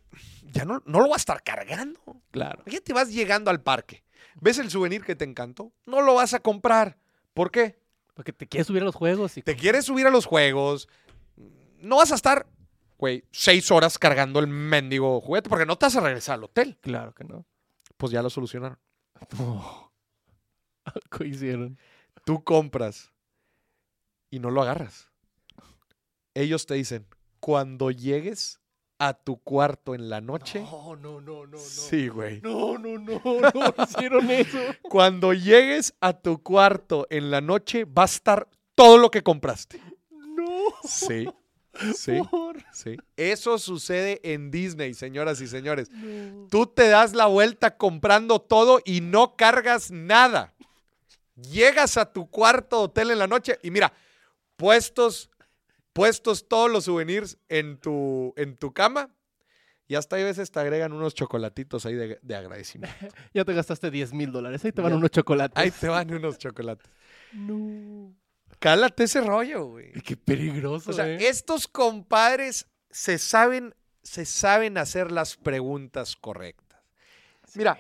[0.53, 2.01] ya no, no lo vas a estar cargando.
[2.31, 2.63] Claro.
[2.67, 4.05] Ya te vas llegando al parque.
[4.41, 5.73] ¿Ves el souvenir que te encantó?
[5.87, 6.99] No lo vas a comprar.
[7.35, 7.79] ¿Por qué?
[8.15, 9.37] Porque te quieres subir a los juegos.
[9.37, 9.43] Y...
[9.43, 10.89] Te quieres subir a los juegos.
[11.79, 12.47] No vas a estar,
[12.99, 16.79] güey, seis horas cargando el mendigo juguete porque no te vas a regresar al hotel.
[16.81, 17.47] Claro que no.
[17.97, 18.79] Pues ya lo solucionaron.
[21.11, 21.79] ¿Qué hicieron?
[22.25, 23.13] Tú compras
[24.31, 25.11] y no lo agarras.
[26.35, 27.07] Ellos te dicen,
[27.41, 28.61] cuando llegues
[28.99, 30.61] a tu cuarto en la noche.
[30.61, 32.41] No, no, no, no, Sí, güey.
[32.41, 34.59] No, no, no, no hicieron eso.
[34.83, 39.81] Cuando llegues a tu cuarto en la noche, va a estar todo lo que compraste.
[40.11, 40.49] No.
[40.85, 41.29] Sí.
[41.95, 42.19] Sí,
[42.73, 42.97] sí.
[43.19, 45.91] Eso sucede en Disney, señoras y señores.
[46.51, 50.55] Tú te das la vuelta comprando todo y no cargas nada.
[51.35, 53.93] Llegas a tu cuarto hotel en la noche y mira,
[54.57, 55.29] puestos,
[55.97, 59.11] puestos todos los souvenirs en tu, en tu cama.
[59.89, 62.95] Y hasta a veces te agregan unos chocolatitos ahí de, agradecimiento.
[63.35, 64.63] ya te gastaste 10 mil dólares.
[64.65, 65.57] Ahí te van unos chocolates.
[65.57, 66.91] Ahí te van unos chocolates.
[67.33, 68.15] No.
[68.59, 69.93] Cálate ese rollo, güey.
[70.03, 70.91] Qué peligroso.
[70.91, 71.29] O sea, ¿eh?
[71.29, 76.83] estos compadres se saben, se saben hacer las preguntas correctas.
[77.55, 77.79] Mira,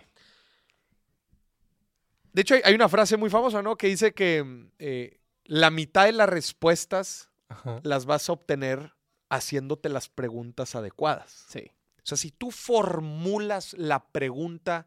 [2.32, 3.76] de hecho, hay una frase muy famosa, ¿no?
[3.76, 7.30] Que dice que eh, la mitad de las respuestas
[7.82, 8.94] las vas a obtener
[9.28, 11.46] haciéndote las preguntas adecuadas.
[11.48, 11.70] Sí.
[11.98, 14.86] O sea, si tú formulas la pregunta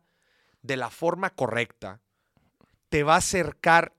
[0.61, 2.01] de la forma correcta,
[2.89, 3.93] te va a acercar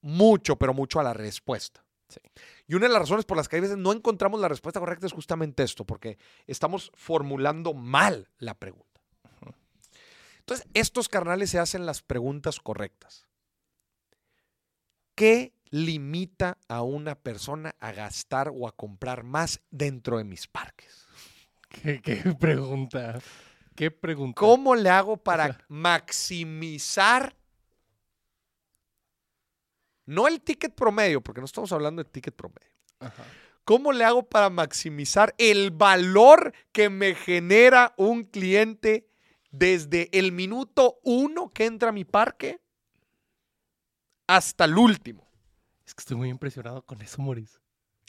[0.00, 1.84] mucho, pero mucho a la respuesta.
[2.08, 2.20] Sí.
[2.66, 5.06] Y una de las razones por las que a veces no encontramos la respuesta correcta
[5.06, 9.00] es justamente esto, porque estamos formulando mal la pregunta.
[10.38, 13.26] Entonces, estos carnales se hacen las preguntas correctas.
[15.14, 21.08] ¿Qué limita a una persona a gastar o a comprar más dentro de mis parques?
[21.68, 22.00] ¿Qué,
[22.38, 23.18] pregunta?
[23.74, 24.38] ¿Qué pregunta?
[24.38, 27.34] ¿Cómo le hago para maximizar
[30.06, 32.70] no el ticket promedio, porque no estamos hablando de ticket promedio.
[33.64, 39.08] ¿Cómo le hago para maximizar el valor que me genera un cliente
[39.50, 42.60] desde el minuto uno que entra a mi parque
[44.26, 45.31] hasta el último.
[45.92, 47.58] Es que estoy muy impresionado con eso, Maurice.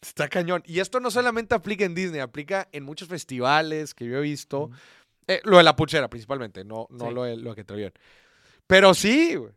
[0.01, 0.63] Está cañón.
[0.65, 4.71] Y esto no solamente aplica en Disney, aplica en muchos festivales que yo he visto.
[5.27, 7.91] Eh, lo de la puchera, principalmente, no, no lo, de, lo que traían.
[8.67, 9.53] Pero sí, güey.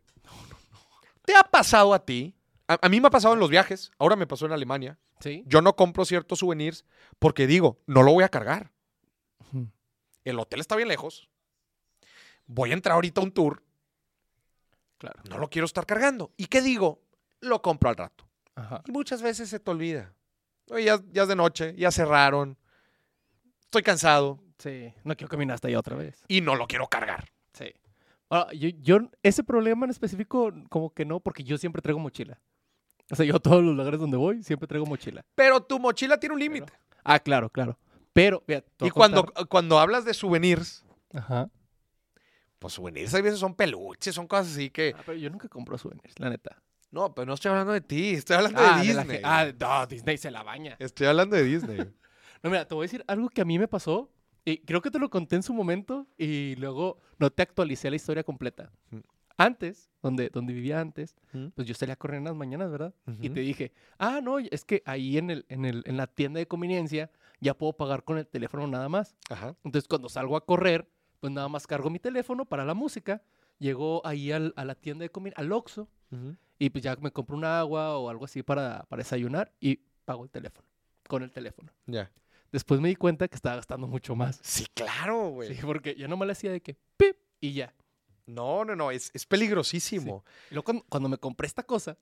[1.23, 2.33] ¿Te ha pasado a ti?
[2.67, 3.91] A, mí me ha pasado en los viajes.
[3.97, 4.97] Ahora me pasó en Alemania.
[5.19, 5.43] Sí.
[5.47, 6.85] Yo no compro ciertos souvenirs
[7.19, 8.71] porque digo, no lo voy a cargar.
[10.23, 11.29] El hotel está bien lejos
[12.47, 13.61] voy a entrar ahorita a un tour.
[14.97, 15.21] Claro.
[15.29, 16.31] No lo quiero estar cargando.
[16.37, 17.03] ¿Y qué digo?
[17.41, 18.27] Lo compro al rato.
[18.85, 20.13] Y muchas veces se te olvida.
[20.67, 22.57] ya, ya es de noche, ya cerraron.
[23.61, 24.39] Estoy cansado.
[24.57, 26.23] Sí, no quiero caminar hasta allá otra vez.
[26.27, 27.29] Y no lo quiero cargar.
[27.53, 27.73] Sí.
[28.53, 32.39] yo, yo, ese problema en específico, como que no, porque yo siempre traigo mochila.
[33.11, 35.23] O sea, yo a todos los lugares donde voy siempre traigo mochila.
[35.35, 36.73] Pero tu mochila tiene un límite.
[37.03, 37.77] Ah, claro, claro.
[38.11, 38.43] Pero,
[38.79, 41.49] y cuando, cuando hablas de souvenirs, Ajá
[42.59, 44.93] pues souvenirs a veces son peluches, son cosas así que.
[44.97, 46.61] Ah, pero yo nunca compro souvenirs, la neta.
[46.91, 49.19] No, pero no estoy hablando de ti, estoy hablando de ah, Disney.
[49.23, 50.75] ah, no, Disney se la baña.
[50.79, 51.77] Estoy hablando de Disney.
[52.43, 54.09] no, mira, te voy a decir algo que a mí me pasó.
[54.45, 57.97] Y creo que te lo conté en su momento y luego no te actualicé la
[57.97, 58.71] historia completa.
[59.35, 61.17] Antes, donde, donde vivía antes,
[61.53, 62.93] pues yo salía a correr en las mañanas, ¿verdad?
[63.19, 66.39] Y te dije, ah, no, es que ahí en, el, en, el, en la tienda
[66.39, 69.17] de conveniencia ya puedo pagar con el teléfono nada más.
[69.29, 69.53] Ajá.
[69.65, 73.21] Entonces, cuando salgo a correr, pues nada más cargo mi teléfono para la música,
[73.59, 75.89] llego ahí a la tienda de comida, al Oxxo,
[76.59, 80.23] y pues ya me compro un agua o algo así para, para desayunar y pago
[80.23, 80.67] el teléfono,
[81.07, 81.71] con el teléfono.
[81.85, 82.11] Ya.
[82.51, 84.39] Después me di cuenta que estaba gastando mucho más.
[84.41, 85.53] Sí, claro, güey.
[85.53, 87.73] Sí, porque ya no me le hacía de que pip y ya.
[88.25, 90.23] No, no, no, es, peligrosísimo.
[90.49, 91.97] Y luego cuando, me compré esta cosa,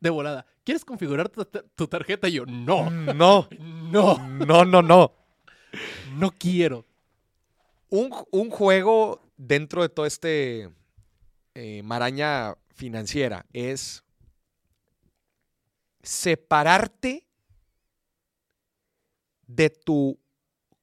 [0.00, 2.28] de volada, ¿quieres configurar tu, tarjeta?
[2.28, 2.90] Y yo, no.
[3.14, 3.48] No.
[3.50, 4.18] No.
[4.28, 5.12] No, no, no.
[6.16, 6.84] No quiero
[7.94, 10.70] un, juego dentro de todo este
[11.54, 14.04] eh, maraña financiera es
[16.02, 17.26] separarte
[19.46, 20.18] de tu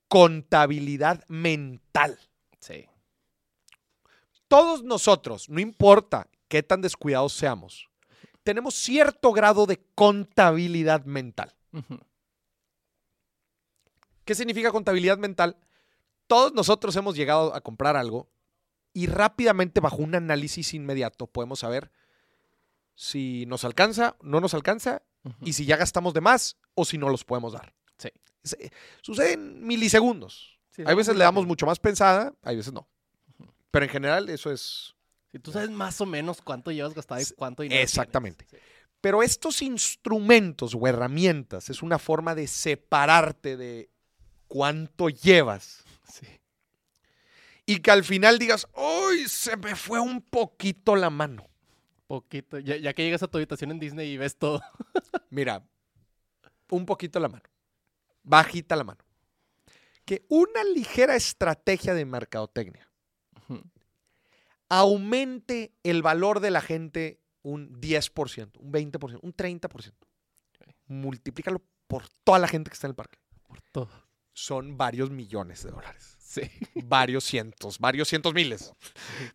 [0.07, 2.17] contabilidad mental.
[2.59, 2.87] Sí.
[4.47, 7.87] Todos nosotros, no importa qué tan descuidados seamos,
[8.43, 11.55] tenemos cierto grado de contabilidad mental.
[14.25, 15.57] ¿Qué significa contabilidad mental?
[16.31, 18.29] todos nosotros hemos llegado a comprar algo
[18.93, 21.91] y rápidamente bajo un análisis inmediato podemos saber
[22.95, 25.01] si nos alcanza, no nos alcanza
[25.41, 27.73] y si ya gastamos de más o si no los podemos dar.
[27.97, 28.09] Sí.
[29.01, 30.59] Sucede en milisegundos.
[30.71, 32.87] Sí, hay es veces le damos mucho más pensada, hay veces no.
[33.71, 34.95] Pero en general eso es...
[35.31, 37.89] Si tú sabes más o menos cuánto llevas gastado y cuánto dinero tienes.
[37.89, 38.45] Exactamente.
[38.49, 38.57] Sí.
[38.99, 43.89] Pero estos instrumentos o herramientas es una forma de separarte de
[44.47, 46.27] cuánto llevas Sí.
[47.71, 49.27] Y que al final digas, ¡Uy!
[49.27, 51.49] Se me fue un poquito la mano.
[52.07, 52.59] Poquito.
[52.59, 54.61] Ya, ya que llegas a tu habitación en Disney y ves todo.
[55.29, 55.63] Mira,
[56.69, 57.43] un poquito la mano.
[58.23, 59.03] Bajita la mano.
[60.05, 62.91] Que una ligera estrategia de mercadotecnia
[64.71, 69.93] aumente el valor de la gente un 10%, un 20%, un 30%.
[70.87, 73.19] Multiplícalo por toda la gente que está en el parque.
[73.47, 73.89] Por todo.
[74.31, 76.20] Son varios millones de dólares.
[76.31, 76.43] Sí.
[76.85, 78.73] Varios cientos, varios cientos miles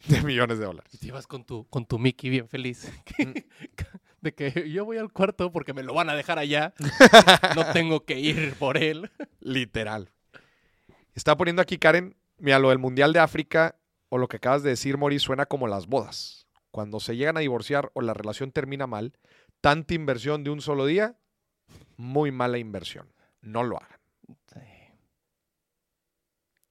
[0.08, 0.94] de millones de dólares.
[0.94, 2.90] Y te ibas con tu, con tu Mickey bien feliz.
[4.22, 6.72] De que yo voy al cuarto porque me lo van a dejar allá.
[7.54, 9.10] No tengo que ir por él.
[9.40, 10.10] Literal.
[11.14, 13.76] Está poniendo aquí Karen, mira, lo del Mundial de África
[14.08, 16.46] o lo que acabas de decir, Mori, suena como las bodas.
[16.70, 19.12] Cuando se llegan a divorciar o la relación termina mal,
[19.60, 21.18] tanta inversión de un solo día,
[21.98, 23.12] muy mala inversión.
[23.42, 24.00] No lo hagan.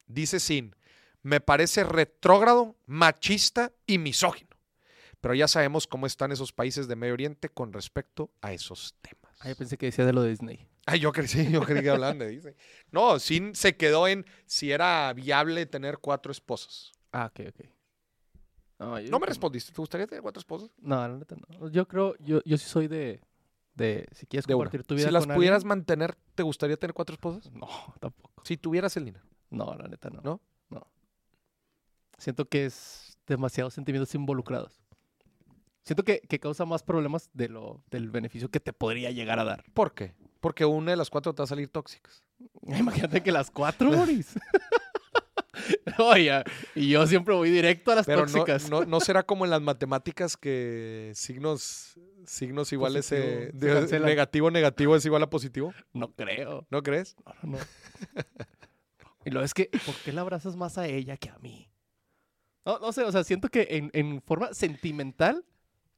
[0.07, 0.75] Dice Sin,
[1.21, 4.49] me parece retrógrado, machista y misógino.
[5.21, 9.35] Pero ya sabemos cómo están esos países de Medio Oriente con respecto a esos temas.
[9.39, 10.67] Ah, yo pensé que decía de lo de Disney.
[10.85, 12.53] Ay, yo crecí, yo creí que hablaban de Disney.
[12.91, 16.91] No, Sin se quedó en si era viable tener cuatro esposas.
[17.11, 17.65] Ah, ok, ok.
[18.77, 20.69] No, yo- No me respondiste, ¿te gustaría tener cuatro esposas?
[20.77, 21.69] No, la neta no.
[21.69, 23.21] Yo creo, yo, yo sí soy de,
[23.73, 24.65] de si quieres De una.
[24.65, 27.49] compartir tu vida Si las pudieras mantener, ¿te gustaría tener cuatro esposas?
[27.51, 27.67] No,
[27.99, 28.43] tampoco.
[28.43, 29.25] Si tuvieras el dinero.
[29.55, 30.21] No, la neta no.
[30.21, 30.41] ¿No?
[30.69, 30.87] No.
[32.17, 34.81] Siento que es demasiados sentimientos involucrados.
[35.83, 39.43] Siento que, que causa más problemas de lo, del beneficio que te podría llegar a
[39.43, 39.63] dar.
[39.73, 40.13] ¿Por qué?
[40.41, 42.23] Porque una de las cuatro te va a salir tóxicas.
[42.67, 44.35] Imagínate que las cuatro, Boris.
[45.99, 46.43] Oye,
[46.75, 48.69] y yo siempre voy directo a las Pero tóxicas.
[48.69, 55.05] no, no será como en las matemáticas que signos, signos iguales, eh, negativo, negativo es
[55.05, 55.73] igual a positivo.
[55.93, 56.67] No creo.
[56.69, 57.15] ¿No crees?
[57.25, 57.63] No, no, no.
[59.25, 61.69] Y lo es que, ¿por qué la abrazas más a ella que a mí?
[62.63, 65.43] No, no sé, o sea, siento que en, en forma sentimental,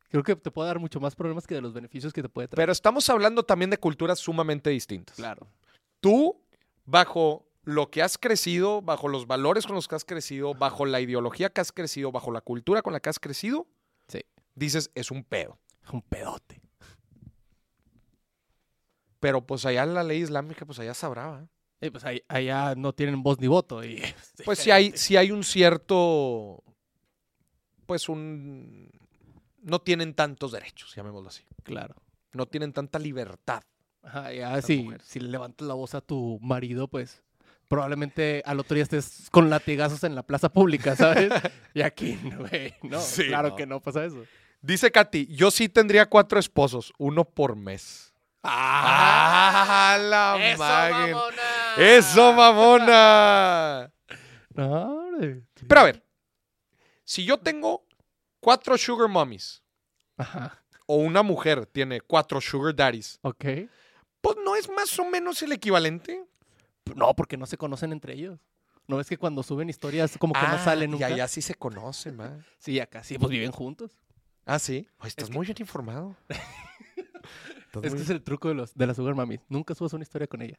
[0.09, 2.47] creo que te puede dar mucho más problemas que de los beneficios que te puede
[2.47, 2.57] traer.
[2.63, 5.15] Pero estamos hablando también de culturas sumamente distintas.
[5.17, 5.47] claro.
[5.99, 6.41] tú,
[6.85, 11.01] bajo lo que has crecido, bajo los valores con los que has crecido, bajo la
[11.01, 13.67] ideología que has crecido, bajo la cultura con la que has crecido,
[14.07, 14.21] Sí.
[14.55, 15.59] dices, es un pedo.
[15.91, 16.61] Un pedote.
[19.19, 21.47] Pero pues allá la ley islámica, pues allá sabrá.
[21.81, 23.83] Y pues ahí- allá no tienen voz ni voto.
[23.83, 24.01] Y
[24.45, 26.63] Pues sí hay, sí hay un cierto,
[27.85, 28.89] pues un,
[29.61, 31.43] no tienen tantos derechos, llamémoslo así.
[31.63, 31.95] Claro.
[32.33, 33.61] No tienen tanta libertad.
[34.03, 37.21] Ajá, ya si, si le levantas la voz a tu marido, pues
[37.67, 41.29] probablemente al otro día estés con latigazos en la plaza pública, ¿sabes?
[41.73, 43.55] y aquí, güey, no, Sí, claro no.
[43.55, 44.23] que no pasa eso.
[44.61, 48.13] Dice Katy, yo sí tendría cuatro esposos, uno por mes.
[48.43, 51.11] ¡Ah, la ¡Eso, maguen!
[51.15, 51.41] mamona!
[51.77, 53.91] ¡Eso, mamona!
[54.53, 55.43] No, hombre.
[55.67, 56.03] Pero a ver,
[57.03, 57.85] si yo tengo
[58.39, 59.61] cuatro sugar mommies
[60.17, 63.45] Ajá, o una mujer tiene cuatro sugar daddies, ok.
[64.21, 66.25] pues no es más o menos el equivalente.
[66.95, 68.39] No, porque no se conocen entre ellos.
[68.87, 71.07] ¿No ves que cuando suben historias como que no salen nunca?
[71.07, 72.39] Ah, Ya, ya sí se conocen, ma.
[72.57, 73.91] Sí, acá sí, pues viven juntos.
[74.45, 74.87] Ah, sí.
[74.99, 76.15] Ay, estás que- muy bien informado.
[77.65, 79.39] Estás Es muy- que es el truco de, los, de la Sugar Mami.
[79.49, 80.57] Nunca subas una historia con ella.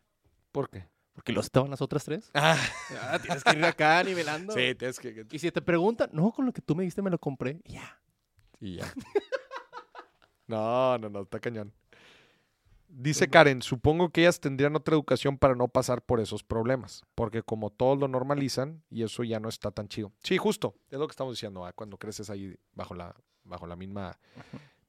[0.52, 0.86] ¿Por qué?
[1.18, 2.30] Porque los estaban las otras tres.
[2.32, 2.56] Ah,
[3.02, 4.52] Ah, tienes que ir acá nivelando.
[4.52, 5.26] sí, tienes que...
[5.32, 7.60] Y si te preguntan, no, con lo que tú me diste me lo compré.
[7.64, 8.00] Ya.
[8.60, 8.86] Y ya.
[10.46, 11.74] No, no, no, está cañón.
[12.88, 17.42] Dice Karen, supongo que ellas tendrían otra educación para no pasar por esos problemas, porque
[17.42, 20.10] como todos lo normalizan y eso ya no está tan chido.
[20.22, 23.76] Sí, justo, es lo que estamos diciendo, ah, cuando creces ahí bajo la, bajo la
[23.76, 24.18] misma,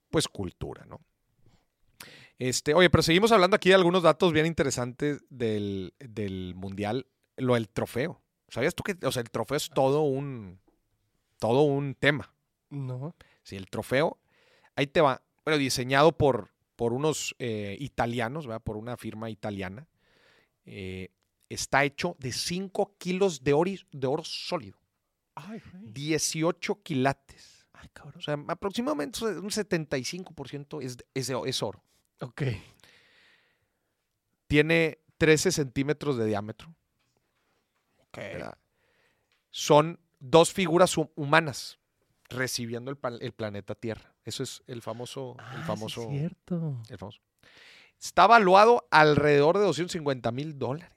[0.10, 1.02] pues, cultura, ¿no?
[2.40, 7.56] Este, oye, pero seguimos hablando aquí de algunos datos bien interesantes del, del Mundial, lo
[7.56, 8.22] del trofeo.
[8.48, 10.60] ¿Sabías tú que, o sea, el trofeo es todo un,
[11.38, 12.34] todo un tema?
[12.70, 13.14] No.
[13.44, 14.18] Sí, el trofeo,
[14.76, 18.64] ahí te va, bueno, diseñado por, por unos eh, italianos, ¿verdad?
[18.64, 19.90] por una firma italiana.
[20.66, 21.10] Eh,
[21.50, 24.78] está hecho de 5 kilos de oro, de oro sólido,
[25.36, 25.92] Ay, güey.
[25.92, 27.68] 18 quilates.
[27.74, 28.20] Ay, cabrón.
[28.20, 31.84] O sea, aproximadamente un 75% es, es, es oro.
[32.22, 32.42] Ok.
[34.48, 36.74] Tiene 13 centímetros de diámetro.
[37.98, 38.18] Ok.
[38.18, 38.58] ¿verdad?
[39.52, 41.80] son dos figuras hu- humanas
[42.30, 42.98] recibiendo el,
[43.34, 44.14] planeta Tierra.
[44.24, 46.78] Eso es el famoso, el Ah, sí es famoso, cierto.
[46.90, 47.20] el famoso.
[48.00, 50.96] Está valuado alrededor de 250 mil dólares.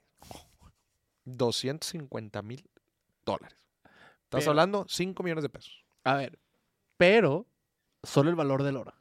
[1.25, 2.69] 250 mil
[3.25, 3.57] dólares.
[4.23, 5.83] Estás Pero- hablando 5 millones de pesos.
[6.03, 6.39] A ver,
[6.97, 7.47] pero
[8.03, 8.93] solo el valor del oro.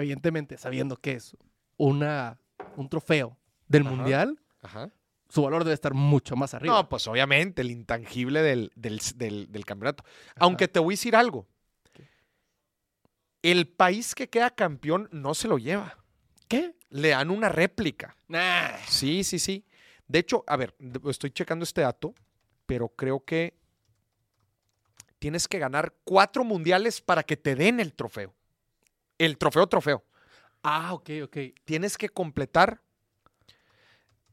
[0.00, 1.36] Evidentemente, sabiendo que es
[1.76, 2.38] una,
[2.76, 3.36] un trofeo
[3.68, 3.94] del Ajá.
[3.96, 4.90] mundial, Ajá.
[5.28, 6.74] su valor debe estar mucho más arriba.
[6.74, 10.04] No, pues obviamente, el intangible del, del- del- del campeonato.
[10.36, 11.46] Aunque te voy a decir algo.
[13.42, 15.96] El país que queda campeón no se lo lleva.
[16.48, 16.74] ¿Qué?
[16.90, 18.14] Le dan una réplica.
[18.28, 18.76] Nah.
[18.86, 19.64] Sí, sí, sí.
[20.08, 20.74] De hecho, a ver,
[21.08, 22.12] estoy checando este dato,
[22.66, 23.54] pero creo que
[25.18, 28.34] tienes que ganar cuatro mundiales para que te den el trofeo.
[29.20, 30.02] El trofeo, trofeo.
[30.62, 31.36] Ah, ok, ok.
[31.64, 32.80] Tienes que completar.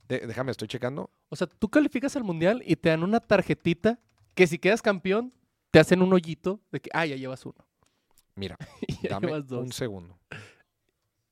[0.07, 1.11] de- déjame, estoy checando.
[1.27, 3.99] O sea, tú calificas al mundial y te dan una tarjetita
[4.35, 5.33] que si quedas campeón,
[5.71, 7.57] te hacen un hoyito de que, ah, ya llevas uno.
[8.35, 8.55] Mira,
[9.09, 9.65] dame llevas dos.
[9.65, 10.17] un segundo.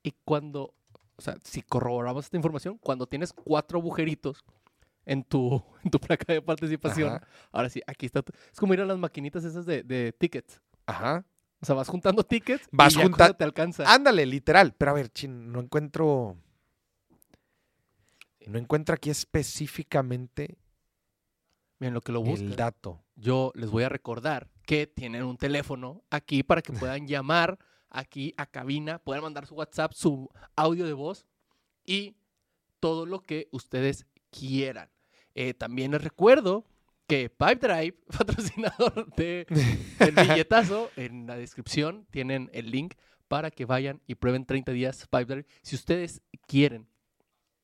[0.03, 0.73] Y cuando,
[1.15, 4.43] o sea, si corroboramos esta información, cuando tienes cuatro agujeritos
[5.05, 7.27] en tu, en tu placa de participación, Ajá.
[7.53, 8.21] ahora sí, aquí está.
[8.23, 10.59] tu- Es como ir a las maquinitas esas de, de tickets.
[10.85, 11.23] Ajá.
[11.65, 13.91] O sea, vas juntando tickets Vas y ya junta- cuando te alcanza.
[13.91, 14.75] Ándale, literal.
[14.77, 16.37] Pero a ver, chin, no encuentro.
[18.45, 20.59] No encuentro aquí específicamente
[21.79, 22.49] Miren lo que lo buscan.
[22.49, 23.03] el dato.
[23.15, 27.57] Yo les voy a recordar que tienen un teléfono aquí para que puedan llamar
[27.89, 31.25] aquí a cabina, puedan mandar su WhatsApp, su audio de voz
[31.83, 32.15] y
[32.79, 34.89] todo lo que ustedes quieran.
[35.33, 36.63] Eh, también les recuerdo
[37.07, 39.45] que Pipe Drive, patrocinador de,
[39.99, 42.95] del billetazo, en la descripción tienen el link
[43.27, 45.45] para que vayan y prueben 30 días Pipe Drive.
[45.61, 46.87] Si ustedes quieren,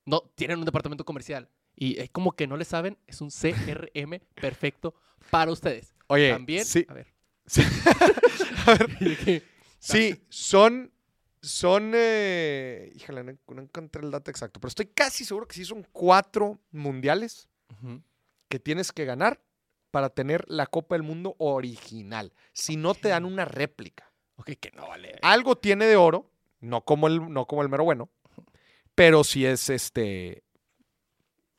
[0.04, 4.20] no, tienen un departamento comercial y es como que no le saben, es un CRM
[4.34, 4.94] perfecto
[5.30, 5.94] para ustedes.
[6.08, 7.12] Oye, También, sí, a ver.
[7.46, 7.62] sí.
[8.64, 9.42] A ver,
[9.80, 10.92] sí, son.
[11.40, 11.90] Son.
[11.96, 15.84] Eh, híjole, no, no encontré el dato exacto, pero estoy casi seguro que sí son
[15.90, 18.00] cuatro mundiales Ujú.
[18.52, 19.40] Que tienes que ganar
[19.90, 22.34] para tener la Copa del Mundo original.
[22.52, 24.12] Si no te dan una réplica.
[24.36, 25.18] Ok, que no vale.
[25.22, 26.30] Algo tiene de oro,
[26.60, 28.10] no como el, no como el mero bueno,
[28.94, 30.44] pero sí es este.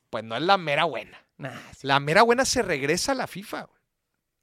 [0.08, 1.18] Pues no es la mera buena.
[1.36, 1.84] Nah, sí.
[1.84, 3.62] La mera buena se regresa a la FIFA.
[3.62, 3.80] güey.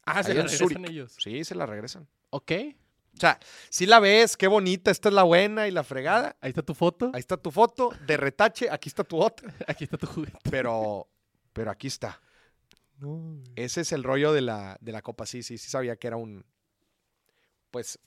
[0.06, 1.16] Ah, se la regresan ellos.
[1.18, 2.06] Sí, se la regresan.
[2.32, 2.52] Ok.
[3.16, 3.40] O sea,
[3.70, 6.36] si la ves, qué bonita, esta es la buena y la fregada.
[6.42, 7.12] Ahí está tu foto.
[7.14, 9.54] Ahí está tu foto de retache, aquí está tu otra.
[9.68, 10.38] Aquí está tu juguete.
[10.50, 11.08] Pero,
[11.54, 12.20] pero aquí está.
[13.56, 15.26] Ese es el rollo de la, de la copa.
[15.26, 16.46] Sí, sí, sí sabía que era un,
[17.72, 18.00] pues,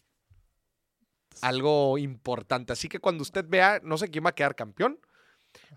[1.42, 2.72] algo importante.
[2.72, 5.00] Así que cuando usted vea, no sé quién va a quedar campeón,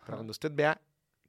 [0.06, 0.82] pero cuando usted vea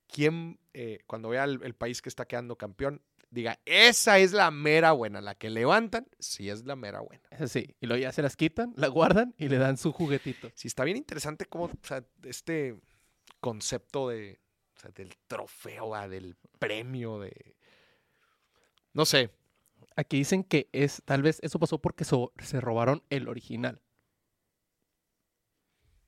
[0.06, 4.50] quién, eh, cuando vea el, el país que está quedando campeón, diga, esa es la
[4.50, 7.22] mera buena, la que levantan, sí es la mera buena.
[7.46, 7.74] Sí.
[7.80, 10.50] Y luego ya se las quitan, la guardan y le dan su juguetito.
[10.54, 12.76] Sí, está bien interesante cómo, o sea, este
[13.40, 14.40] concepto de,
[14.76, 17.56] o sea, del trofeo, del premio, de,
[18.98, 19.30] no sé,
[19.96, 23.80] Aquí dicen que es, tal vez eso pasó porque so- se robaron el original.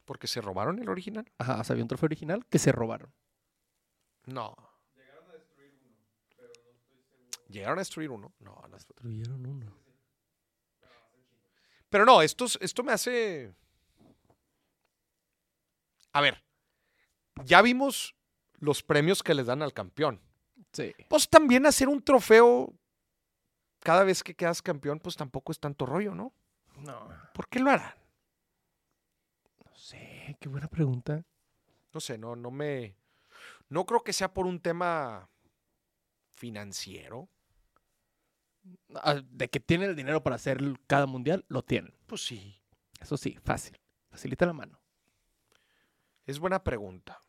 [0.05, 1.25] porque se robaron el original.
[1.39, 3.13] Ajá, o sea, había un trofeo original que se robaron.
[4.27, 4.57] No.
[7.49, 8.33] Llegaron a destruir uno.
[8.41, 8.77] No, no.
[8.77, 9.73] Destruyeron uno.
[11.89, 13.53] Pero no, esto, es- esto me hace.
[16.13, 16.43] A ver,
[17.45, 18.15] ya vimos
[18.59, 20.21] los premios que les dan al campeón.
[20.73, 20.93] Sí.
[21.09, 22.73] Pues también hacer un trofeo
[23.81, 26.33] cada vez que quedas campeón, pues tampoco es tanto rollo, ¿no?
[26.79, 27.95] No, ¿Por qué lo harán?
[29.65, 30.37] no sé.
[30.41, 31.25] Qué buena pregunta.
[31.93, 32.95] No sé, no, no me.
[33.69, 35.29] No creo que sea por un tema
[36.31, 37.29] financiero.
[38.95, 41.95] Ah, De que tienen el dinero para hacer cada mundial, lo tienen.
[42.07, 42.61] Pues sí.
[43.01, 43.79] Eso sí, fácil.
[44.11, 44.81] Facilita la mano.
[46.27, 47.23] Es buena pregunta.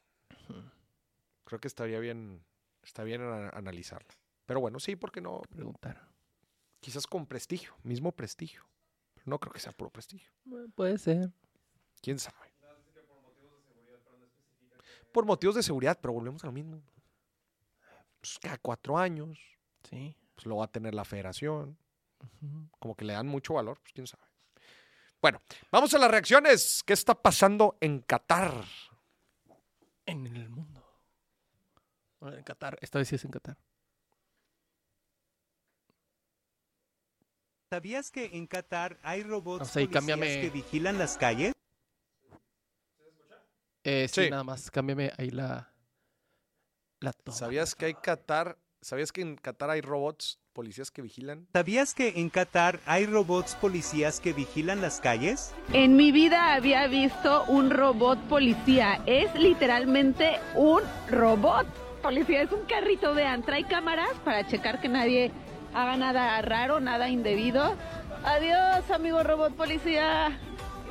[1.45, 2.45] Creo que estaría bien,
[2.83, 4.13] está bien ana- analizarla.
[4.45, 6.10] Pero bueno, sí, porque no, Preguntar.
[6.81, 8.63] Quizás con prestigio, mismo prestigio.
[9.13, 10.29] Pero no creo que sea puro prestigio.
[10.43, 11.31] Bueno, puede ser.
[12.01, 12.35] ¿Quién sabe?
[15.13, 16.81] Por motivos de seguridad, pero volvemos a lo mismo.
[18.21, 19.37] Pues cada cuatro años,
[19.89, 20.15] Sí.
[20.35, 21.77] pues lo va a tener la federación.
[22.79, 24.23] Como que le dan mucho valor, pues quién sabe.
[25.21, 26.81] Bueno, vamos a las reacciones.
[26.85, 28.63] ¿Qué está pasando en Qatar?
[30.05, 30.83] En el mundo.
[32.21, 32.77] En Qatar.
[32.81, 33.57] Esta vez sí es en Qatar.
[37.75, 41.53] ¿Sabías que en Qatar hay robots O sea, y policías cámbiame- que vigilan las calles?
[43.85, 44.29] Eh, sí, Sí.
[44.29, 44.69] nada más.
[44.69, 45.71] Cámbiame ahí la.
[46.99, 47.37] La toma.
[47.37, 47.93] ¿Sabías que hay.
[47.93, 51.47] Qatar ¿Sabías que en Qatar hay robots policías que vigilan?
[51.53, 55.53] ¿Sabías que en Qatar hay robots policías que vigilan las calles?
[55.71, 59.01] En mi vida había visto un robot policía.
[59.05, 61.67] Es literalmente un robot
[62.01, 62.41] policía.
[62.41, 63.43] Es un carrito, vean.
[63.43, 65.31] Trae cámaras para checar que nadie
[65.73, 67.75] haga nada raro, nada indebido.
[68.23, 70.39] Adiós, amigo robot policía.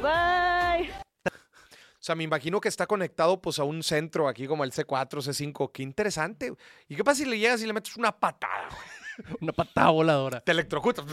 [0.02, 0.90] Bye.
[1.26, 5.20] O sea, me imagino que está conectado pues a un centro aquí como el C4,
[5.20, 5.70] C5.
[5.72, 6.52] Qué interesante.
[6.88, 8.68] ¿Y qué pasa si le llegas y le metes una patada?
[9.42, 10.40] Una patada voladora.
[10.40, 11.04] Te electrocutas.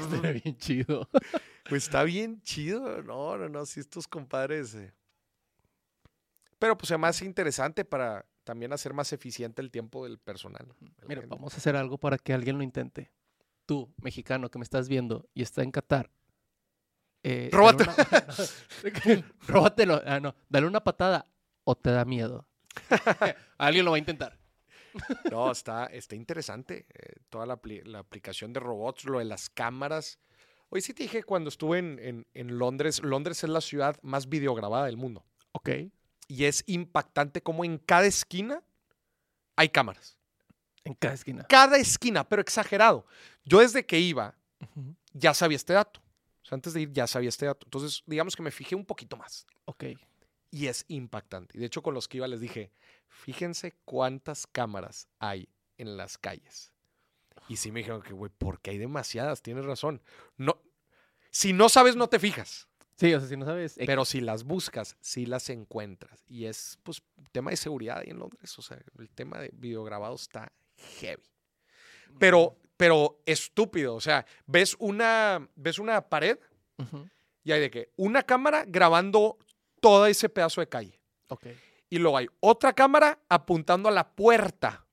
[0.00, 1.10] Estaría bien chido.
[1.68, 3.02] Pues está bien chido.
[3.02, 3.66] No, no, no.
[3.66, 4.74] Sí, estos compadres.
[4.74, 4.94] eh.
[6.58, 10.66] Pero pues además es interesante para también hacer más eficiente el tiempo del personal.
[11.08, 11.34] Mira, gente.
[11.34, 13.10] vamos a hacer algo para que alguien lo intente.
[13.66, 16.10] Tú, mexicano, que me estás viendo y está en Qatar.
[17.22, 17.92] Eh, Róbatelo.
[17.92, 20.02] una- Róbatelo.
[20.06, 20.34] Ah, no.
[20.48, 21.24] Dale una patada
[21.64, 22.46] o te da miedo.
[23.58, 24.38] alguien lo va a intentar.
[25.30, 26.86] No, está, está interesante.
[26.94, 30.18] eh, toda la, apli- la aplicación de robots, lo de las cámaras.
[30.68, 33.02] Hoy sí te dije cuando estuve en, en- en Londres.
[33.02, 35.24] Londres es la ciudad más videograbada del mundo.
[35.52, 35.70] Ok.
[36.28, 38.62] Y es impactante como en cada esquina
[39.56, 40.16] hay cámaras.
[40.84, 41.44] En cada esquina.
[41.44, 43.06] Cada esquina, pero exagerado.
[43.44, 44.34] Yo desde que iba
[45.12, 46.00] ya sabía este dato.
[46.42, 47.66] O sea, antes de ir ya sabía este dato.
[47.66, 49.46] Entonces, digamos que me fijé un poquito más.
[49.64, 49.84] Ok.
[50.50, 51.56] Y es impactante.
[51.56, 52.70] Y de hecho, con los que iba les dije,
[53.08, 55.48] fíjense cuántas cámaras hay
[55.78, 56.72] en las calles.
[57.48, 60.00] Y sí me dijeron que, güey, porque hay demasiadas, tienes razón.
[60.36, 60.60] No,
[61.30, 62.68] si no sabes, no te fijas.
[62.96, 63.76] Sí, o sea, si no sabes.
[63.76, 63.86] X.
[63.86, 66.24] Pero si las buscas, sí las encuentras.
[66.28, 68.56] Y es, pues, tema de seguridad ahí en Londres.
[68.58, 70.52] O sea, el tema de videograbado está
[71.00, 71.22] heavy.
[72.18, 73.94] Pero, pero estúpido.
[73.94, 76.38] O sea, ves una, ves una pared
[76.78, 77.08] Ujú.
[77.42, 79.38] y hay de que una cámara grabando
[79.80, 81.00] todo ese pedazo de calle.
[81.28, 81.46] Ok.
[81.90, 84.86] Y luego hay otra cámara apuntando a la puerta.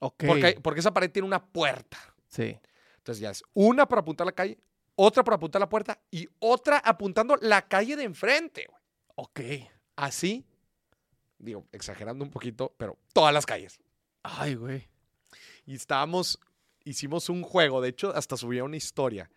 [0.00, 0.24] Ok.
[0.26, 1.98] Porque, porque esa pared tiene una puerta.
[2.28, 2.58] Sí.
[2.98, 4.58] Entonces ya es una para apuntar a la calle,
[4.94, 8.66] otra para apuntar la puerta y otra apuntando la calle de enfrente.
[8.68, 8.80] güey.
[9.14, 9.70] Ok.
[9.96, 10.44] Así,
[11.38, 13.78] digo, exagerando un poquito, pero todas las calles.
[14.22, 14.88] Ay, güey.
[15.66, 16.38] Y estábamos,
[16.84, 19.30] hicimos un juego, de hecho, hasta subía una historia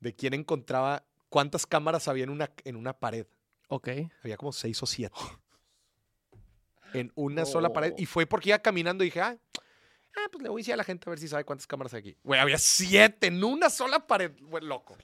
[0.00, 3.26] de quién encontraba cuántas cámaras había en una, en una pared.
[3.68, 3.88] Ok.
[4.22, 5.16] Había como seis o siete.
[6.92, 7.90] En una sola pared.
[7.90, 7.96] No.
[7.98, 9.36] Y fue porque iba caminando y dije, ah,
[10.16, 11.94] ah, pues le voy a decir a la gente a ver si sabe cuántas cámaras
[11.94, 12.16] hay aquí.
[12.24, 14.32] Güey, había siete en una sola pared.
[14.40, 14.96] Güey, loco.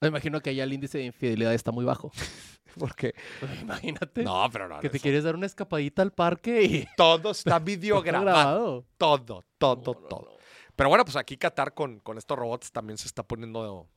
[0.00, 2.12] Me imagino que allá el índice de infidelidad está muy bajo.
[2.78, 3.14] Porque.
[3.40, 4.22] Pues, Imagínate.
[4.22, 4.78] No, pero no.
[4.80, 6.88] que te eso- quieres dar una escapadita al parque y.
[6.96, 8.24] Todo está videograbado.
[8.24, 8.86] grabado.
[8.96, 10.20] Todo, todo, No, no, todo.
[10.32, 10.38] no.
[10.76, 13.88] Pero bueno, pues aquí Qatar con, con estos robots también se está poniendo.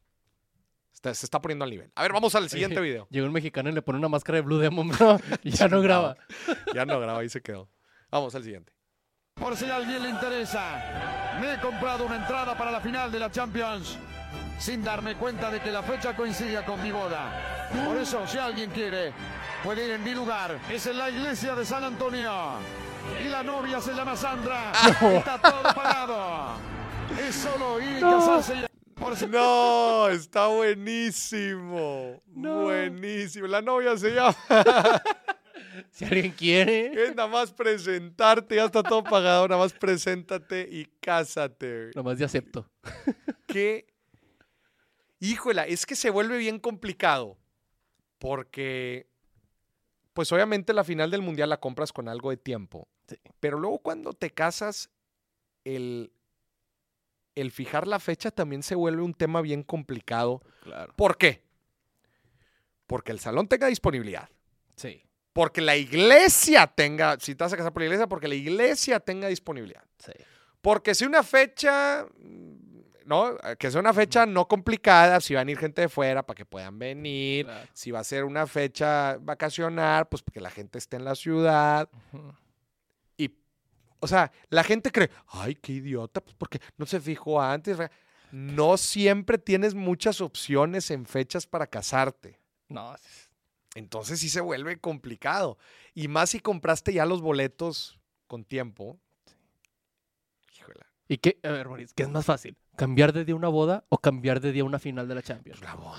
[0.92, 1.92] está- se está poniendo al nivel.
[1.94, 3.08] A ver, vamos al siguiente Oye, video.
[3.12, 4.90] Llega un mexicano y le pone una máscara de Blue Demon,
[5.44, 6.18] y ya no graba.
[6.74, 7.70] Ya no graba, ahí se quedó.
[8.10, 8.74] Vamos al siguiente.
[9.42, 13.20] Por si a alguien le interesa, me he comprado una entrada para la final de
[13.20, 13.98] la Champions
[14.60, 17.68] sin darme cuenta de que la fecha coincide con mi boda.
[17.86, 19.12] Por eso, si alguien quiere,
[19.64, 20.60] puede ir en mi lugar.
[20.70, 22.32] Es en la iglesia de San Antonio.
[23.26, 24.72] Y la novia se llama Sandra.
[25.18, 26.54] Está todo pagado.
[27.28, 28.54] Es solo ir y casarse.
[28.56, 28.66] y-
[29.28, 32.22] No, está buenísimo.
[32.36, 32.62] No.
[32.62, 33.48] Buenísimo.
[33.48, 34.36] La novia se llama.
[36.02, 39.48] Si alguien quiere, Es nada más presentarte, ya está todo pagado.
[39.48, 41.92] Nada más preséntate y cásate.
[41.96, 42.70] nomás de acepto.
[43.48, 43.88] Qué.
[45.20, 47.38] Híjola, es que se vuelve bien complicado.
[48.20, 49.10] Porque.
[50.14, 52.88] Pues obviamente la final del mundial la compras con algo de tiempo.
[53.08, 53.18] Sí.
[53.40, 54.90] Pero luego cuando te casas,
[55.66, 56.14] el.
[57.36, 60.42] El fijar la fecha también se vuelve un tema bien complicado.
[60.64, 60.94] Claro.
[60.96, 61.44] ¿Por qué?
[62.88, 64.30] Porque el salón tenga disponibilidad.
[64.76, 68.36] Sí, Porque la iglesia tenga, si te vas a casar por la iglesia, porque la
[68.36, 69.84] iglesia tenga disponibilidad.
[69.98, 70.12] sí.
[70.62, 72.06] Porque si una fecha,
[73.06, 73.36] ¿no?
[73.58, 76.46] Que sea una fecha no complicada, si van a ir gente de fuera para que
[76.46, 77.68] puedan venir, Claro.
[77.74, 81.90] si va a ser una fecha vacacional, pues porque la gente esté en la ciudad.
[82.14, 82.32] Ujú.
[83.18, 83.32] Y,
[84.00, 87.80] o sea, la gente cree, ay, qué idiota, pues porque no se fijó antes.
[88.32, 92.40] No siempre tienes muchas opciones en fechas para casarte.
[92.70, 93.31] No, es-
[93.76, 95.58] Entonces sí se vuelve complicado.
[95.94, 99.00] Y más si compraste ya los boletos con tiempo.
[100.58, 100.80] Híjole.
[101.08, 101.40] ¿Y qué?
[101.44, 102.58] A ver, Boris, ¿qué es más fácil?
[102.76, 105.62] ¿Cambiar de día una boda o cambiar de día una final de la Champions?
[105.62, 105.94] La, bo-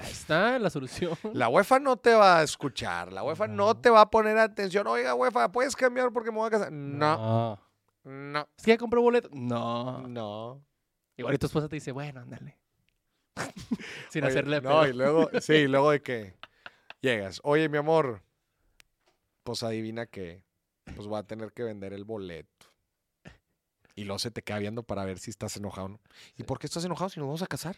[0.00, 1.16] Ahí está la solución.
[1.32, 3.12] la UEFA no te va a escuchar.
[3.12, 3.54] La UEFA no.
[3.68, 3.76] No.
[3.80, 4.86] te va a poner atención.
[4.86, 6.72] Oiga, UEFA, ¿puedes cambiar porque me voy a casar?
[6.72, 7.58] No,
[8.04, 8.10] No.
[8.12, 9.28] no, ¿Es que ya compré boleto?
[9.32, 10.06] No.
[10.06, 10.62] no.
[11.16, 12.56] Igual y tu esposa te dice, bueno, ándale.
[14.10, 16.34] Sin Oye, hacerle No, y luego, sí, luego de que
[17.00, 17.40] llegas.
[17.44, 18.22] Oye, mi amor,
[19.42, 20.42] pues adivina que
[20.94, 22.66] pues voy a tener que vender el boleto.
[23.94, 26.00] Y luego se te queda viendo para ver si estás enojado o no.
[26.36, 27.76] ¿Y por qué estás enojado si nos vamos a casar?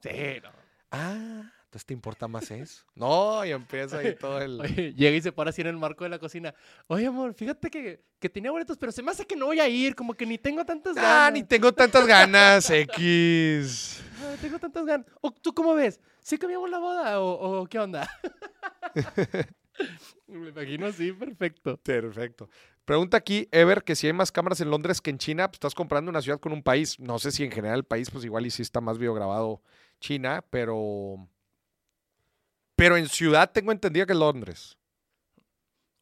[0.00, 0.50] Sí, no.
[0.90, 2.84] Ah, entonces te importa más eso.
[2.94, 4.60] No, y empieza ahí todo el.
[4.60, 6.54] Oye, llega y se para así en el marco de la cocina.
[6.86, 9.68] Oye, amor, fíjate que, que tenía boletos, pero se me hace que no voy a
[9.68, 11.10] ir, como que ni tengo tantas ganas.
[11.10, 14.00] Ah, ni tengo tantas ganas, X.
[14.22, 15.04] Ah, tengo tantas ganas.
[15.20, 15.98] ¿O tú cómo ves?
[16.20, 18.08] ¿Sí cambiamos la boda o, o qué onda?
[20.28, 21.76] me imagino así, perfecto.
[21.78, 22.48] Perfecto.
[22.84, 25.74] Pregunta aquí, Ever, que si hay más cámaras en Londres que en China, pues estás
[25.74, 27.00] comprando una ciudad con un país.
[27.00, 29.60] No sé si en general el país, pues igual y sí está más videograbado
[29.98, 31.28] China, pero.
[32.76, 34.76] Pero en ciudad tengo entendido que es Londres.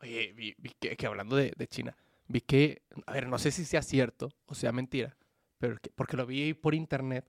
[0.01, 1.97] Oye, vi, vi que, que hablando de, de China,
[2.27, 5.17] vi que, a ver, no sé si sea cierto o sea mentira,
[5.59, 7.29] pero que- porque lo vi por internet.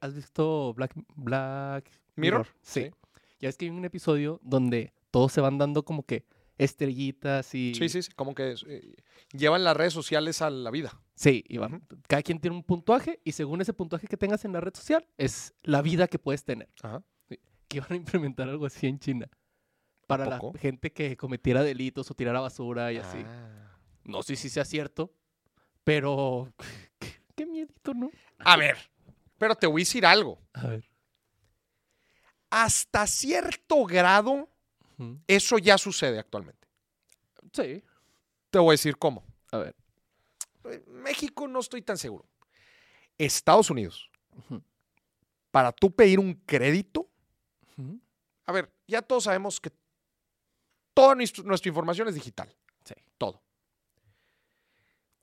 [0.00, 2.84] ¿Has visto Black, Black Mirror, Sí.
[2.84, 2.90] sí.
[3.38, 6.24] Ya es que hay un episodio donde todos se van dando como que
[6.58, 7.74] estrellitas y...
[7.74, 8.10] Sí, sí, sí.
[8.16, 8.94] Como que eh,
[9.32, 11.00] llevan las redes sociales a la vida.
[11.14, 14.52] Sí, y van- cada quien tiene un puntuaje y según ese puntuaje que tengas en
[14.52, 16.68] la red social es la vida que puedes tener.
[16.82, 17.02] Ajá.
[17.70, 19.30] Que iban a implementar algo así en China.
[20.08, 23.18] Para la gente que cometiera delitos o tirara basura y así.
[23.24, 23.78] Ah.
[24.02, 25.14] No sé si sea cierto,
[25.84, 26.52] pero
[26.98, 28.10] qué, qué miedito, ¿no?
[28.40, 28.76] A ver,
[29.38, 30.38] pero te voy a decir algo.
[30.52, 30.84] A ver.
[32.50, 34.48] Hasta cierto grado,
[35.28, 36.66] eso ya sucede actualmente.
[37.52, 37.84] Sí.
[38.50, 39.24] Te voy a decir cómo.
[39.52, 39.76] A ver.
[40.88, 42.28] México no estoy tan seguro.
[43.16, 44.10] Estados Unidos,
[45.50, 47.09] para tú pedir un crédito,
[48.46, 49.70] A ver, ya todos sabemos que
[50.94, 52.54] toda nuestra, información es digital.
[52.84, 52.94] Sí.
[53.16, 53.42] Todo.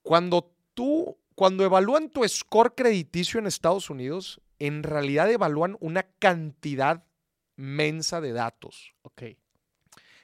[0.01, 7.05] Cuando tú, cuando evalúan tu score crediticio en Estados Unidos, en realidad evalúan una cantidad
[7.55, 8.93] mensa de datos.
[9.01, 9.24] Ok.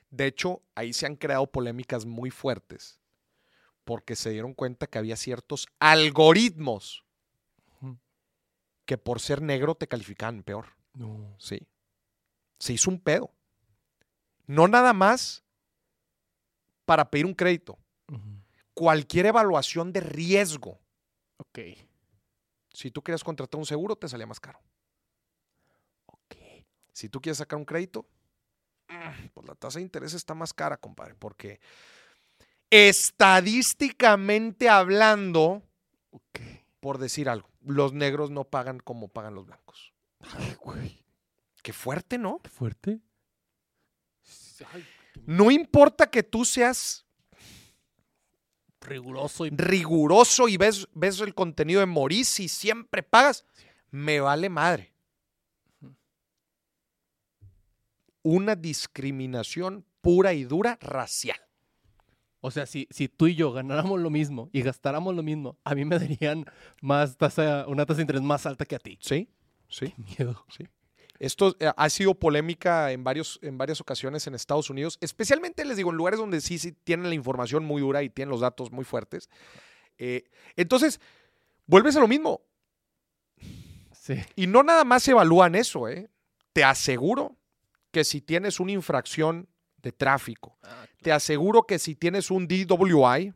[0.09, 2.99] De hecho, ahí se han creado polémicas muy fuertes
[3.84, 7.03] porque se dieron cuenta que había ciertos algoritmos
[8.86, 10.65] que por ser negro te calificaban peor.
[10.93, 11.36] No.
[11.38, 11.65] Sí.
[12.64, 13.30] Se hizo un pedo.
[14.47, 15.43] No nada más
[16.86, 17.78] para pedir un crédito.
[18.74, 20.80] Cualquier evaluación de riesgo.
[21.36, 21.59] Ok.
[22.72, 24.61] Si tú quieres contratar un seguro, te salía más caro.
[26.05, 26.38] Ok.
[26.93, 28.07] Si tú quieres sacar un crédito,
[29.34, 31.59] pues la tasa de interés está más cara, compadre, porque
[32.70, 35.64] estadísticamente hablando,
[36.80, 39.91] por decir algo, los negros no pagan como pagan los blancos.
[40.22, 41.02] Ay, güey.
[41.64, 42.39] Qué fuerte, ¿no?
[42.43, 42.99] Qué fuerte.
[44.72, 47.07] Ay, qué No importa que tú seas
[48.82, 53.45] riguroso y riguroso y ves, ves el contenido de Maurice y siempre pagas,
[53.89, 54.93] me vale madre.
[58.22, 61.39] Una discriminación pura y dura racial.
[62.41, 65.76] O sea, si, si tú y yo ganáramos lo mismo y gastáramos lo mismo, a
[65.76, 66.43] mí me darían
[66.82, 68.97] más tasa, una tasa de interés más alta que a ti.
[69.01, 69.30] Sí,
[69.70, 69.93] sí.
[69.95, 70.45] Qué miedo.
[71.20, 75.78] Esto eh, ha sido polémica en, varios, en varias ocasiones en Estados Unidos, especialmente, les
[75.78, 78.72] digo, en lugares donde sí, sí tienen la información muy dura y tienen los datos
[78.72, 79.30] muy fuertes.
[79.97, 80.24] Eh,
[80.55, 80.99] entonces,
[81.66, 82.41] vuelves a lo mismo.
[83.91, 84.22] Sí.
[84.36, 86.09] Y no nada más evalúan eso, ¿eh?
[86.51, 87.38] Te aseguro
[87.91, 89.47] que si tienes una infracción
[89.78, 90.57] de tráfico,
[91.01, 93.34] te aseguro que si tienes un DWI,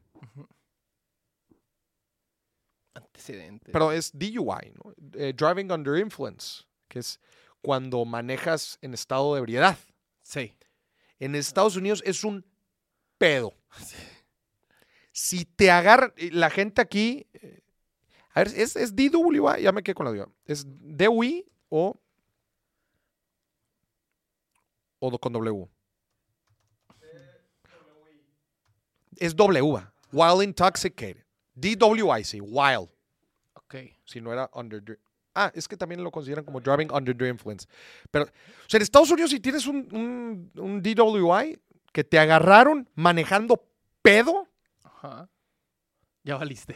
[2.94, 3.72] Antecedentes.
[3.72, 4.94] pero es DUI, ¿no?
[5.14, 7.20] Eh, Driving Under Influence, que es
[7.68, 9.78] cuando manejas en estado de ebriedad.
[10.22, 10.56] Sí.
[11.20, 12.46] En Estados Unidos es un
[13.18, 13.54] pedo.
[15.12, 17.60] Si te agarran, y la gente aquí, eh,
[18.34, 19.64] a ver, ¿es, es DWI?
[19.64, 20.30] Ya me quedé con la duda.
[20.46, 22.00] ¿Es DUI o,
[25.00, 25.68] o con W?
[29.18, 31.26] Es W, while intoxicated.
[31.54, 32.88] DWI, sí, while.
[33.56, 33.76] Ok.
[34.06, 34.98] Si no era under.
[35.40, 37.68] Ah, es que también lo consideran como driving under the influence.
[38.12, 38.30] Pero, o
[38.68, 41.60] sea, en Estados Unidos, si tienes un, un, un DWI
[41.94, 43.64] que te agarraron manejando
[44.02, 44.48] pedo,
[44.84, 45.30] Ajá.
[46.24, 46.76] Ya valiste.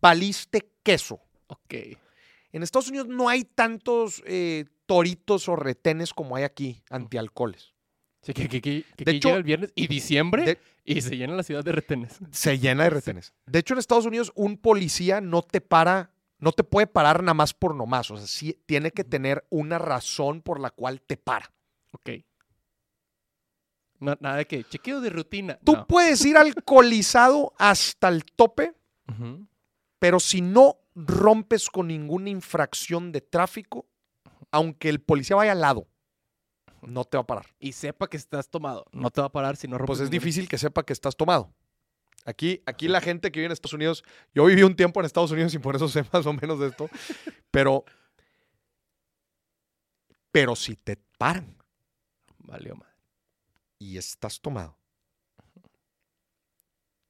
[0.00, 1.20] paliste queso.
[1.46, 1.74] Ok.
[2.52, 7.72] En Estados Unidos no hay tantos eh, toritos o retenes como hay aquí, antialcoholes.
[8.22, 11.16] Sí, que, que, que, que De hecho, llega el viernes y diciembre de- y se
[11.16, 12.18] llena la ciudad de retenes.
[12.30, 13.32] Se llena de retenes.
[13.46, 16.10] De hecho, en Estados Unidos, un policía no te para,
[16.42, 18.10] no te puede parar nada más por nomás.
[18.10, 21.52] O sea, sí tiene que tener una razón por la cual te para.
[21.92, 22.10] Ok.
[24.00, 25.58] No- nada de que chequeo de rutina.
[25.64, 25.86] Tú No.
[25.86, 28.74] puedes ir alcoholizado hasta el tope,
[30.00, 33.86] pero si no rompes con ninguna infracción de tráfico,
[34.50, 35.86] aunque el policía vaya al lado,
[36.82, 37.46] no te va a parar.
[37.60, 38.84] Y sepa que estás tomado.
[38.90, 41.14] No te va a parar si no rompes Pues es difícil que sepa que estás
[41.16, 41.54] tomado.
[42.24, 44.04] Aquí, aquí la gente que vive en Estados Unidos,
[44.34, 46.68] yo viví un tiempo en Estados Unidos y por eso sé más o menos de
[46.68, 46.88] esto,
[47.50, 47.84] pero,
[50.30, 51.56] pero si te paran
[52.38, 52.92] Valió madre.
[53.78, 54.76] y estás tomado,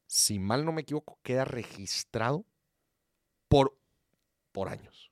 [0.07, 2.45] si mal no me equivoco, queda registrado
[3.49, 3.79] por,
[4.53, 5.11] por años.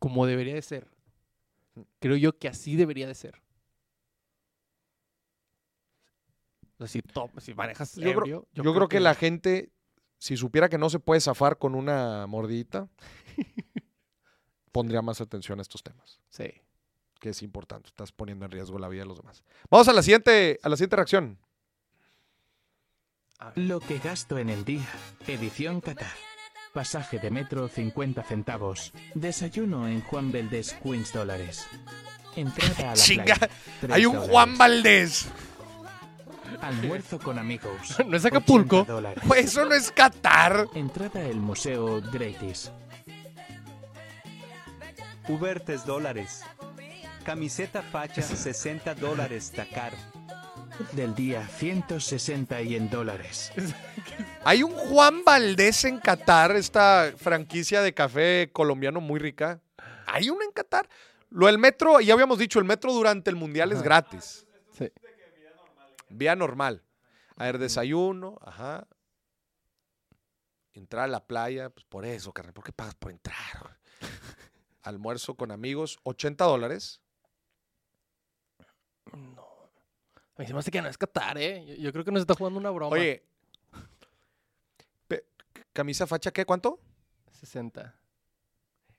[0.00, 0.88] Como debería de ser.
[2.00, 3.40] Creo yo que así debería de ser.
[6.62, 9.70] O sea, si, to- si manejas Yo creo- Yo, creo, que, la gente,
[10.18, 12.88] si supiera que no se puede zafar con una mordidita,
[14.72, 16.20] pondría más atención a estos temas.
[16.28, 16.50] Sí.
[17.20, 17.88] que es importante.
[17.88, 19.44] Estás poniendo en riesgo la vida de los demás.
[19.70, 21.38] Vamos a la siguiente, a la siguiente reacción.
[23.56, 24.88] Lo que gasto en el día.
[25.26, 26.12] Edición Qatar.
[26.72, 28.92] Pasaje de metro 50 centavos.
[29.14, 31.66] Desayuno en Juan Valdés Queens dólares.
[32.36, 33.94] Entrada a la Chinga, playa.
[33.94, 34.30] Hay un dólares.
[34.30, 35.28] Juan Valdés.
[36.60, 37.96] Almuerzo con amigos.
[38.06, 38.80] ¿No es Acapulco?
[38.80, 39.24] 80 dólares.
[39.26, 40.66] Pues eso no es Qatar.
[40.74, 42.70] Entrada al museo gratis.
[45.28, 46.42] Uber 3 dólares.
[47.24, 49.96] Camiseta facha 60 dólares está caro.
[50.92, 53.52] Del día 160 y en dólares.
[54.44, 59.60] Hay un Juan Valdés en Qatar, esta franquicia de café colombiano muy rica.
[60.06, 60.88] Hay uno en Qatar.
[61.28, 64.46] Lo del metro, ya habíamos dicho, el metro durante el mundial es gratis.
[66.10, 66.84] Vía normal.
[67.36, 68.86] A ver, desayuno, ajá.
[70.72, 72.52] Entrar a la playa, pues por eso, carnal.
[72.52, 73.78] ¿Por qué pagas por entrar?
[74.82, 77.00] Almuerzo con amigos, 80 dólares.
[79.12, 79.48] No.
[80.36, 81.64] A mí se me hace que no es Qatar, ¿eh?
[81.66, 82.94] Yo, yo creo que nos está jugando una broma.
[82.94, 83.24] Oye,
[85.72, 86.44] camisa facha, ¿qué?
[86.44, 86.80] ¿Cuánto?
[87.32, 87.98] 60.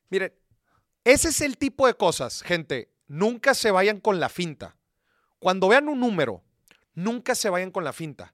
[0.10, 0.34] Miren,
[1.04, 2.94] ese es el tipo de cosas, gente.
[3.08, 4.78] Nunca se vayan con la finta.
[5.40, 6.44] Cuando vean un número,
[6.94, 8.34] nunca se vayan con la finta.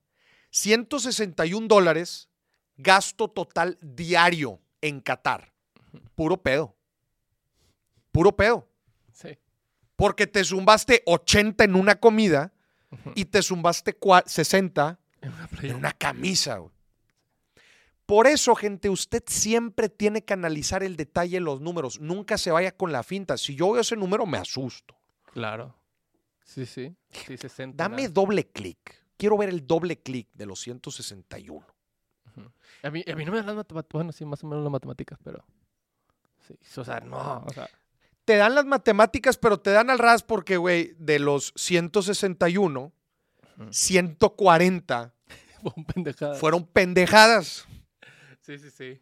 [0.52, 2.30] 161 dólares,
[2.78, 5.54] gasto total diario en Qatar.
[6.16, 6.76] Puro pedo.
[8.12, 8.68] Puro pedo.
[9.14, 9.38] Sí.
[9.96, 12.54] Porque te zumbaste 80 en una comida
[13.16, 16.58] y te zumbaste cua- 60 En una en una camisa.
[16.58, 16.72] güey.
[18.06, 22.00] Por eso, gente, usted siempre tiene que analizar el detalle de los números.
[22.00, 23.38] Nunca se vaya con la finta.
[23.38, 24.96] Si yo veo ese número, me asusto.
[25.34, 25.76] Claro.
[26.48, 26.96] Sí, sí.
[27.12, 27.76] Sí, 60.
[27.76, 28.14] Dame nada.
[28.14, 29.04] doble clic.
[29.18, 31.66] Quiero ver el doble clic de los 161.
[32.84, 33.94] A mí, a mí no me dan las matemáticas.
[33.94, 35.44] Bueno, sí, más o menos las matemáticas, pero.
[36.48, 36.56] Sí.
[36.80, 37.44] O sea, no.
[37.46, 37.68] O sea,
[38.26, 42.94] Te dan las matemáticas, pero te dan al ras porque, güey, de los 161,
[43.72, 45.14] 140
[45.62, 46.36] fue un pendejada.
[46.36, 47.68] fueron pendejadas.
[48.42, 49.02] Sí, sí, sí.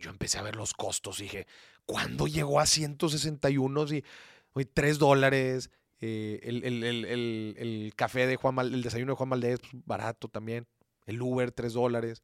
[0.00, 1.46] Yo empecé a ver los costos y dije,
[1.86, 3.94] ¿cuándo llegó a 161?
[3.94, 4.04] Y,
[4.52, 5.70] oye, 3 dólares.
[6.02, 9.60] eh, el, el- el- el- el café de Juan Mal- el desayuno de Juan Valdés,
[9.60, 10.66] pues, barato también.
[11.04, 12.22] El Uber, 3 dólares.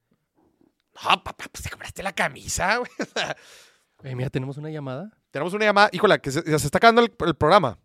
[0.94, 2.90] No, papá, pues te compraste la camisa, güey.
[3.98, 5.10] Oye, mira, tenemos una llamada.
[5.30, 5.90] Tenemos una llamada.
[5.92, 7.78] Híjole, que se, se está acabando el, el programa.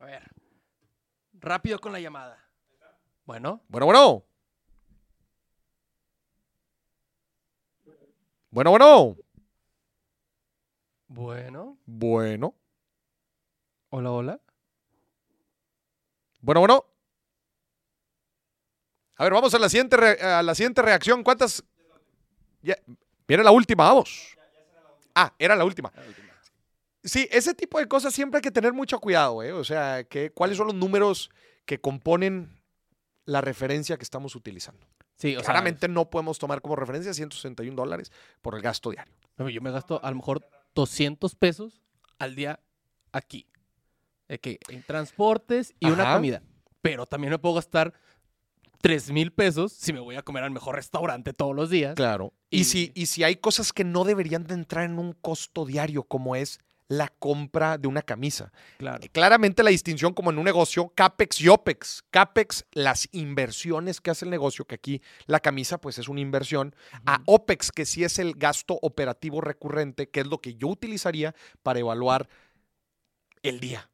[0.00, 0.22] A ver.
[1.34, 2.38] Rápido con la llamada.
[3.26, 4.24] Bueno, Bueno, bueno.
[8.50, 9.16] Bueno, bueno.
[11.08, 11.78] bueno.
[11.86, 12.54] Bueno.
[13.96, 14.40] Hola, hola.
[16.40, 16.84] Bueno, bueno.
[19.14, 21.22] A ver, vamos a la siguiente, re- a la siguiente reacción.
[21.22, 21.62] ¿Cuántas?
[22.60, 22.76] Ya,
[23.28, 24.36] viene la última, vamos.
[25.14, 25.92] Ah, era la última.
[27.04, 29.52] Sí, ese tipo de cosas siempre hay que tener mucho cuidado, ¿eh?
[29.52, 31.30] O sea, que, ¿cuáles son los números
[31.64, 32.60] que componen
[33.26, 34.84] la referencia que estamos utilizando?
[35.18, 38.10] Sí, o sea, Claramente no podemos tomar como referencia 161 dólares
[38.42, 39.14] por el gasto diario.
[39.38, 41.80] Yo me gasto a lo mejor 200 pesos
[42.18, 42.58] al día
[43.12, 43.46] aquí.
[44.28, 46.42] De que en transportes y una comida.
[46.80, 47.92] Pero también me puedo gastar
[48.80, 51.94] 3 mil pesos si me voy a comer al mejor restaurante todos los días.
[51.94, 52.32] Claro.
[52.50, 55.64] Y, Y- si, y si hay cosas que no deberían de entrar en un costo
[55.64, 58.52] diario, como es la compra de una camisa.
[58.76, 59.02] Claro.
[59.10, 62.04] Claramente la distinción como en un negocio, CAPEX y OPEX.
[62.10, 66.76] CAPEX, las inversiones que hace el negocio, que aquí la camisa pues es una inversión.
[67.06, 71.34] A OPEX, que sí es el gasto operativo recurrente, que es lo que yo utilizaría
[71.62, 72.28] para evaluar
[73.42, 73.88] el día.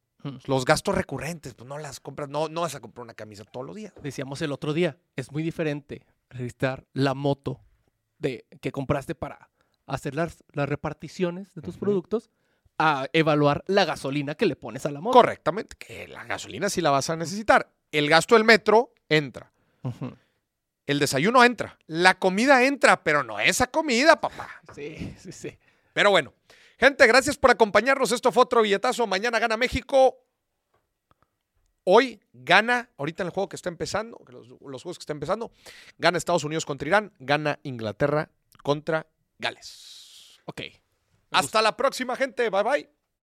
[0.46, 3.66] Los gastos recurrentes, pues no las compras, no, no vas a comprar una camisa todos
[3.66, 3.92] los días.
[4.02, 7.60] Decíamos el otro día, es muy diferente registrar la moto
[8.18, 9.50] de, que compraste para
[9.86, 12.30] hacer las, las reparticiones de tus productos
[12.78, 15.18] a evaluar la gasolina que le pones a la moto.
[15.18, 17.70] Correctamente, que la gasolina sí la vas a necesitar.
[17.92, 19.52] El gasto del metro entra.
[20.86, 21.78] El desayuno entra.
[21.86, 24.48] La comida entra, pero no esa comida, papá.
[24.74, 25.58] Sí, sí, sí.
[25.92, 26.32] Pero bueno,
[26.80, 28.10] gente, gracias por acompañarnos.
[28.10, 29.06] Esto fue otro billetazo.
[29.06, 30.18] Mañana gana México.
[31.84, 35.52] Hoy gana, ahorita en el juego que está empezando, los, los juegos que está empezando,
[35.98, 38.30] gana Estados Unidos contra Irán, gana Inglaterra
[38.62, 39.06] contra
[39.38, 40.40] Gales.
[40.44, 40.62] Ok.
[41.30, 42.50] Hasta la próxima, gente.
[42.50, 42.99] Bye bye.